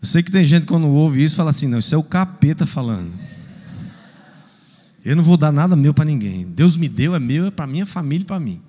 Eu 0.01 0.07
sei 0.07 0.23
que 0.23 0.31
tem 0.31 0.43
gente 0.43 0.65
quando 0.65 0.87
ouve 0.87 1.23
isso 1.23 1.35
fala 1.35 1.51
assim: 1.51 1.67
não, 1.67 1.79
isso 1.79 1.93
é 1.93 1.97
o 1.97 2.03
capeta 2.03 2.65
falando. 2.65 3.13
Eu 5.03 5.15
não 5.15 5.23
vou 5.23 5.37
dar 5.37 5.51
nada 5.51 5.75
meu 5.75 5.93
para 5.93 6.05
ninguém. 6.05 6.45
Deus 6.45 6.77
me 6.77 6.87
deu, 6.87 7.15
é 7.15 7.19
meu, 7.19 7.47
é 7.47 7.51
para 7.51 7.65
minha 7.65 7.85
família 7.85 8.23
e 8.23 8.27
para 8.27 8.39
mim. 8.39 8.61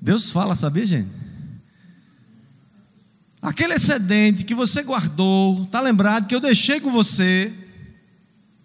Deus 0.00 0.30
fala, 0.30 0.54
sabia, 0.54 0.86
gente? 0.86 1.08
Aquele 3.40 3.74
excedente 3.74 4.44
que 4.44 4.54
você 4.54 4.82
guardou, 4.82 5.64
está 5.64 5.80
lembrado 5.80 6.26
que 6.26 6.34
eu 6.34 6.40
deixei 6.40 6.80
com 6.80 6.90
você. 6.90 7.52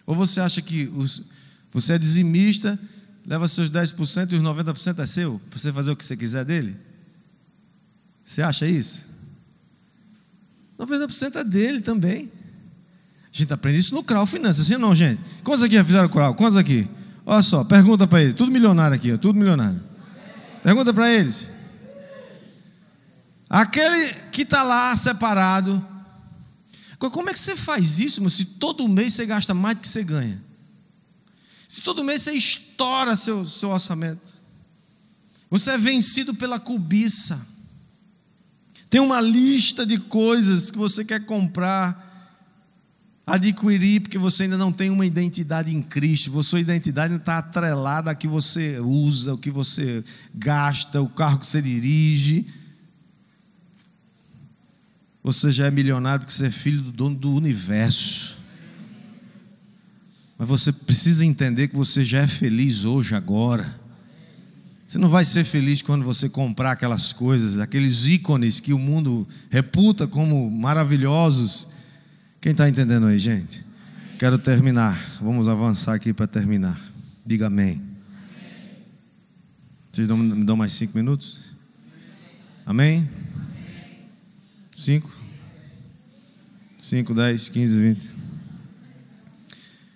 Ou 0.05 0.15
você 0.15 0.41
acha 0.41 0.61
que 0.61 0.91
os, 0.95 1.24
você 1.72 1.93
é 1.93 1.97
dizimista 1.97 2.80
leva 3.30 3.47
seus 3.47 3.69
10% 3.69 4.32
e 4.32 4.36
os 4.38 4.41
90% 4.41 4.97
é 4.97 5.05
seu, 5.05 5.39
para 5.51 5.59
você 5.59 5.71
fazer 5.71 5.91
o 5.91 5.95
que 5.95 6.03
você 6.03 6.17
quiser 6.17 6.43
dele? 6.43 6.75
Você 8.25 8.41
acha 8.41 8.65
isso? 8.65 9.07
90% 10.80 11.36
é 11.36 11.43
dele 11.43 11.80
também. 11.80 12.32
A 13.32 13.38
gente 13.38 13.53
aprende 13.53 13.77
isso 13.77 13.93
no 13.93 14.03
Crawl 14.03 14.25
Finanças, 14.25 14.65
assim 14.65 14.77
não, 14.77 14.95
gente? 14.95 15.21
Quantos 15.43 15.61
aqui 15.61 15.75
já 15.75 15.86
fizeram 15.86 16.09
Crawl? 16.09 16.34
Quantos 16.34 16.57
aqui? 16.57 16.89
Olha 17.23 17.43
só, 17.43 17.63
pergunta 17.63 18.07
para 18.07 18.23
eles. 18.23 18.34
Tudo 18.34 18.51
milionário 18.51 18.95
aqui, 18.95 19.13
ó, 19.13 19.17
tudo 19.17 19.38
milionário. 19.38 19.80
Pergunta 20.63 20.91
para 20.91 21.13
eles. 21.13 21.51
Aquele 23.47 24.11
que 24.32 24.41
está 24.41 24.63
lá 24.63 24.97
separado. 24.97 25.86
Como 26.97 27.30
é 27.30 27.34
que 27.34 27.39
você 27.39 27.55
faz 27.55 27.99
isso, 27.99 28.27
se 28.27 28.43
todo 28.43 28.89
mês 28.89 29.13
você 29.13 29.27
gasta 29.27 29.53
mais 29.53 29.77
do 29.77 29.82
que 29.82 29.88
você 29.88 30.03
ganha? 30.03 30.41
Se 31.67 31.82
todo 31.82 32.03
mês 32.03 32.23
você 32.23 32.34
estoura 32.80 33.13
seu, 33.13 33.45
seu 33.45 33.69
orçamento, 33.71 34.39
você 35.49 35.71
é 35.71 35.77
vencido 35.77 36.34
pela 36.34 36.57
cobiça. 36.57 37.45
Tem 38.89 39.01
uma 39.01 39.19
lista 39.19 39.86
de 39.86 39.97
coisas 39.97 40.71
que 40.71 40.77
você 40.77 41.03
quer 41.03 41.25
comprar, 41.25 42.07
adquirir, 43.27 44.01
porque 44.01 44.17
você 44.17 44.43
ainda 44.43 44.57
não 44.57 44.71
tem 44.71 44.89
uma 44.89 45.05
identidade 45.05 45.75
em 45.75 45.82
Cristo. 45.82 46.41
Sua 46.41 46.61
identidade 46.61 47.13
está 47.15 47.39
atrelada 47.39 48.09
a 48.09 48.15
que 48.15 48.27
você 48.27 48.80
usa, 48.80 49.34
o 49.34 49.38
que 49.38 49.51
você 49.51 50.03
gasta, 50.34 51.01
o 51.01 51.09
carro 51.09 51.39
que 51.39 51.47
você 51.47 51.61
dirige. 51.61 52.47
Você 55.21 55.51
já 55.51 55.67
é 55.67 55.71
milionário 55.71 56.21
porque 56.21 56.34
você 56.34 56.47
é 56.47 56.51
filho 56.51 56.82
do 56.82 56.91
dono 56.91 57.17
do 57.17 57.34
universo. 57.34 58.38
Mas 60.39 60.47
você 60.47 60.71
precisa 60.71 61.25
entender 61.25 61.67
que 61.67 61.75
você 61.75 62.05
já 62.05 62.21
é 62.21 62.27
feliz 62.27 62.85
hoje, 62.85 63.13
agora. 63.13 63.77
Você 64.87 64.97
não 64.97 65.09
vai 65.09 65.25
ser 65.25 65.43
feliz 65.43 65.81
quando 65.81 66.05
você 66.05 66.29
comprar 66.29 66.71
aquelas 66.71 67.11
coisas, 67.11 67.59
aqueles 67.59 68.07
ícones 68.07 68.61
que 68.61 68.71
o 68.71 68.79
mundo 68.79 69.27
reputa 69.49 70.07
como 70.07 70.49
maravilhosos. 70.49 71.71
Quem 72.39 72.53
está 72.53 72.69
entendendo 72.69 73.05
aí, 73.05 73.19
gente? 73.19 73.65
Quero 74.17 74.39
terminar. 74.39 74.97
Vamos 75.21 75.49
avançar 75.49 75.93
aqui 75.93 76.13
para 76.13 76.25
terminar. 76.25 76.79
Diga 77.25 77.47
amém. 77.47 77.81
Vocês 79.91 80.07
me 80.09 80.45
dão 80.45 80.55
mais 80.55 80.71
cinco 80.71 80.97
minutos? 80.97 81.51
Amém? 82.65 83.07
Cinco? 84.73 85.11
Cinco, 86.79 87.13
dez, 87.13 87.49
quinze, 87.49 87.77
vinte. 87.77 88.18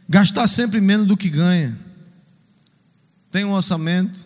Gastar 0.07 0.47
sempre 0.47 0.81
menos 0.81 1.07
do 1.07 1.17
que 1.17 1.29
ganha. 1.29 1.77
Tem 3.31 3.45
um 3.45 3.51
orçamento. 3.51 4.25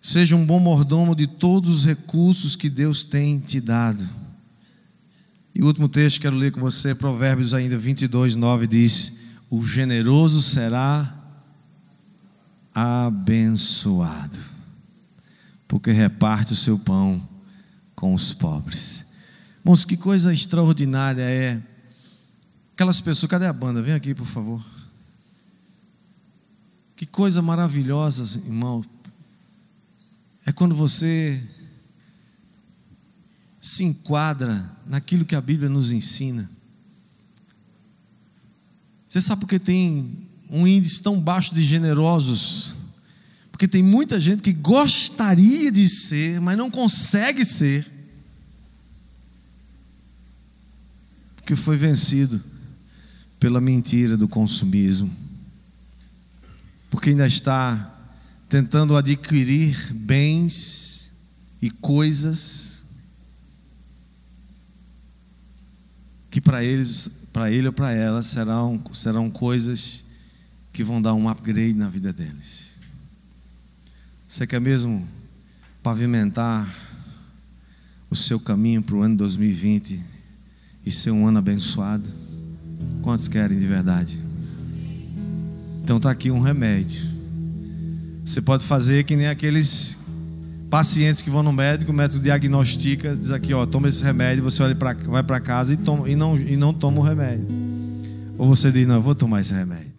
Seja 0.00 0.36
um 0.36 0.44
bom 0.44 0.60
mordomo 0.60 1.14
de 1.14 1.26
todos 1.26 1.70
os 1.70 1.84
recursos 1.84 2.56
que 2.56 2.68
Deus 2.68 3.04
tem 3.04 3.40
te 3.40 3.60
dado. 3.60 4.08
E 5.54 5.62
o 5.62 5.66
último 5.66 5.88
texto 5.88 6.16
que 6.16 6.22
quero 6.22 6.36
ler 6.36 6.50
com 6.50 6.60
você, 6.60 6.94
Provérbios 6.94 7.54
ainda 7.54 7.78
22, 7.78 8.34
9 8.36 8.66
diz: 8.66 9.18
O 9.48 9.64
generoso 9.64 10.42
será 10.42 11.14
abençoado, 12.74 14.38
porque 15.68 15.92
reparte 15.92 16.52
o 16.52 16.56
seu 16.56 16.78
pão 16.78 17.26
com 17.94 18.12
os 18.12 18.34
pobres. 18.34 19.06
Irmãos, 19.60 19.84
que 19.84 19.96
coisa 19.96 20.34
extraordinária 20.34 21.22
é 21.22 21.62
Aquelas 22.74 23.00
pessoas, 23.00 23.30
cadê 23.30 23.46
a 23.46 23.52
banda? 23.52 23.80
Vem 23.80 23.94
aqui, 23.94 24.12
por 24.12 24.26
favor. 24.26 24.60
Que 26.96 27.06
coisa 27.06 27.40
maravilhosa, 27.40 28.38
irmão. 28.44 28.84
É 30.44 30.50
quando 30.50 30.74
você 30.74 31.40
se 33.60 33.84
enquadra 33.84 34.76
naquilo 34.84 35.24
que 35.24 35.36
a 35.36 35.40
Bíblia 35.40 35.68
nos 35.68 35.92
ensina. 35.92 36.50
Você 39.08 39.20
sabe 39.20 39.42
por 39.42 39.48
que 39.48 39.60
tem 39.60 40.26
um 40.50 40.66
índice 40.66 41.00
tão 41.00 41.20
baixo 41.20 41.54
de 41.54 41.62
generosos? 41.62 42.74
Porque 43.52 43.68
tem 43.68 43.84
muita 43.84 44.20
gente 44.20 44.42
que 44.42 44.52
gostaria 44.52 45.70
de 45.70 45.88
ser, 45.88 46.40
mas 46.40 46.58
não 46.58 46.68
consegue 46.68 47.44
ser, 47.44 47.86
porque 51.36 51.54
foi 51.54 51.76
vencido 51.76 52.42
pela 53.44 53.60
mentira 53.60 54.16
do 54.16 54.26
consumismo, 54.26 55.14
porque 56.90 57.10
ainda 57.10 57.26
está 57.26 57.94
tentando 58.48 58.96
adquirir 58.96 59.92
bens 59.92 61.12
e 61.60 61.68
coisas 61.70 62.82
que 66.30 66.40
para 66.40 66.64
eles, 66.64 67.10
para 67.34 67.52
ele 67.52 67.66
ou 67.66 67.72
para 67.74 67.92
ela 67.92 68.22
serão 68.22 68.82
serão 68.94 69.30
coisas 69.30 70.06
que 70.72 70.82
vão 70.82 71.02
dar 71.02 71.12
um 71.12 71.28
upgrade 71.28 71.74
na 71.74 71.90
vida 71.90 72.14
deles. 72.14 72.76
Você 74.26 74.46
quer 74.46 74.58
mesmo 74.58 75.06
pavimentar 75.82 76.74
o 78.08 78.16
seu 78.16 78.40
caminho 78.40 78.82
para 78.82 78.94
o 78.94 79.02
ano 79.02 79.18
2020 79.18 80.02
e 80.86 80.90
ser 80.90 81.10
um 81.10 81.26
ano 81.26 81.40
abençoado? 81.40 82.23
Quantos 83.02 83.28
querem 83.28 83.58
de 83.58 83.66
verdade? 83.66 84.18
Então 85.82 85.98
está 85.98 86.10
aqui 86.10 86.30
um 86.30 86.40
remédio. 86.40 87.06
Você 88.24 88.40
pode 88.40 88.64
fazer 88.64 89.04
que 89.04 89.14
nem 89.14 89.26
aqueles 89.26 89.98
pacientes 90.70 91.22
que 91.22 91.30
vão 91.30 91.42
no 91.42 91.52
médico, 91.52 91.92
o 91.92 91.94
médico 91.94 92.22
diagnostica, 92.22 93.14
diz 93.14 93.30
aqui, 93.30 93.54
ó, 93.54 93.64
toma 93.64 93.88
esse 93.88 94.02
remédio, 94.02 94.42
você 94.42 94.62
olha 94.62 94.74
pra, 94.74 94.92
vai 94.94 95.22
para 95.22 95.38
casa 95.38 95.74
e, 95.74 95.76
toma, 95.76 96.08
e, 96.08 96.16
não, 96.16 96.36
e 96.36 96.56
não 96.56 96.72
toma 96.72 96.98
o 96.98 97.02
remédio. 97.02 97.46
Ou 98.36 98.48
você 98.48 98.72
diz, 98.72 98.86
não, 98.86 98.96
eu 98.96 99.02
vou 99.02 99.14
tomar 99.14 99.40
esse 99.40 99.54
remédio. 99.54 99.93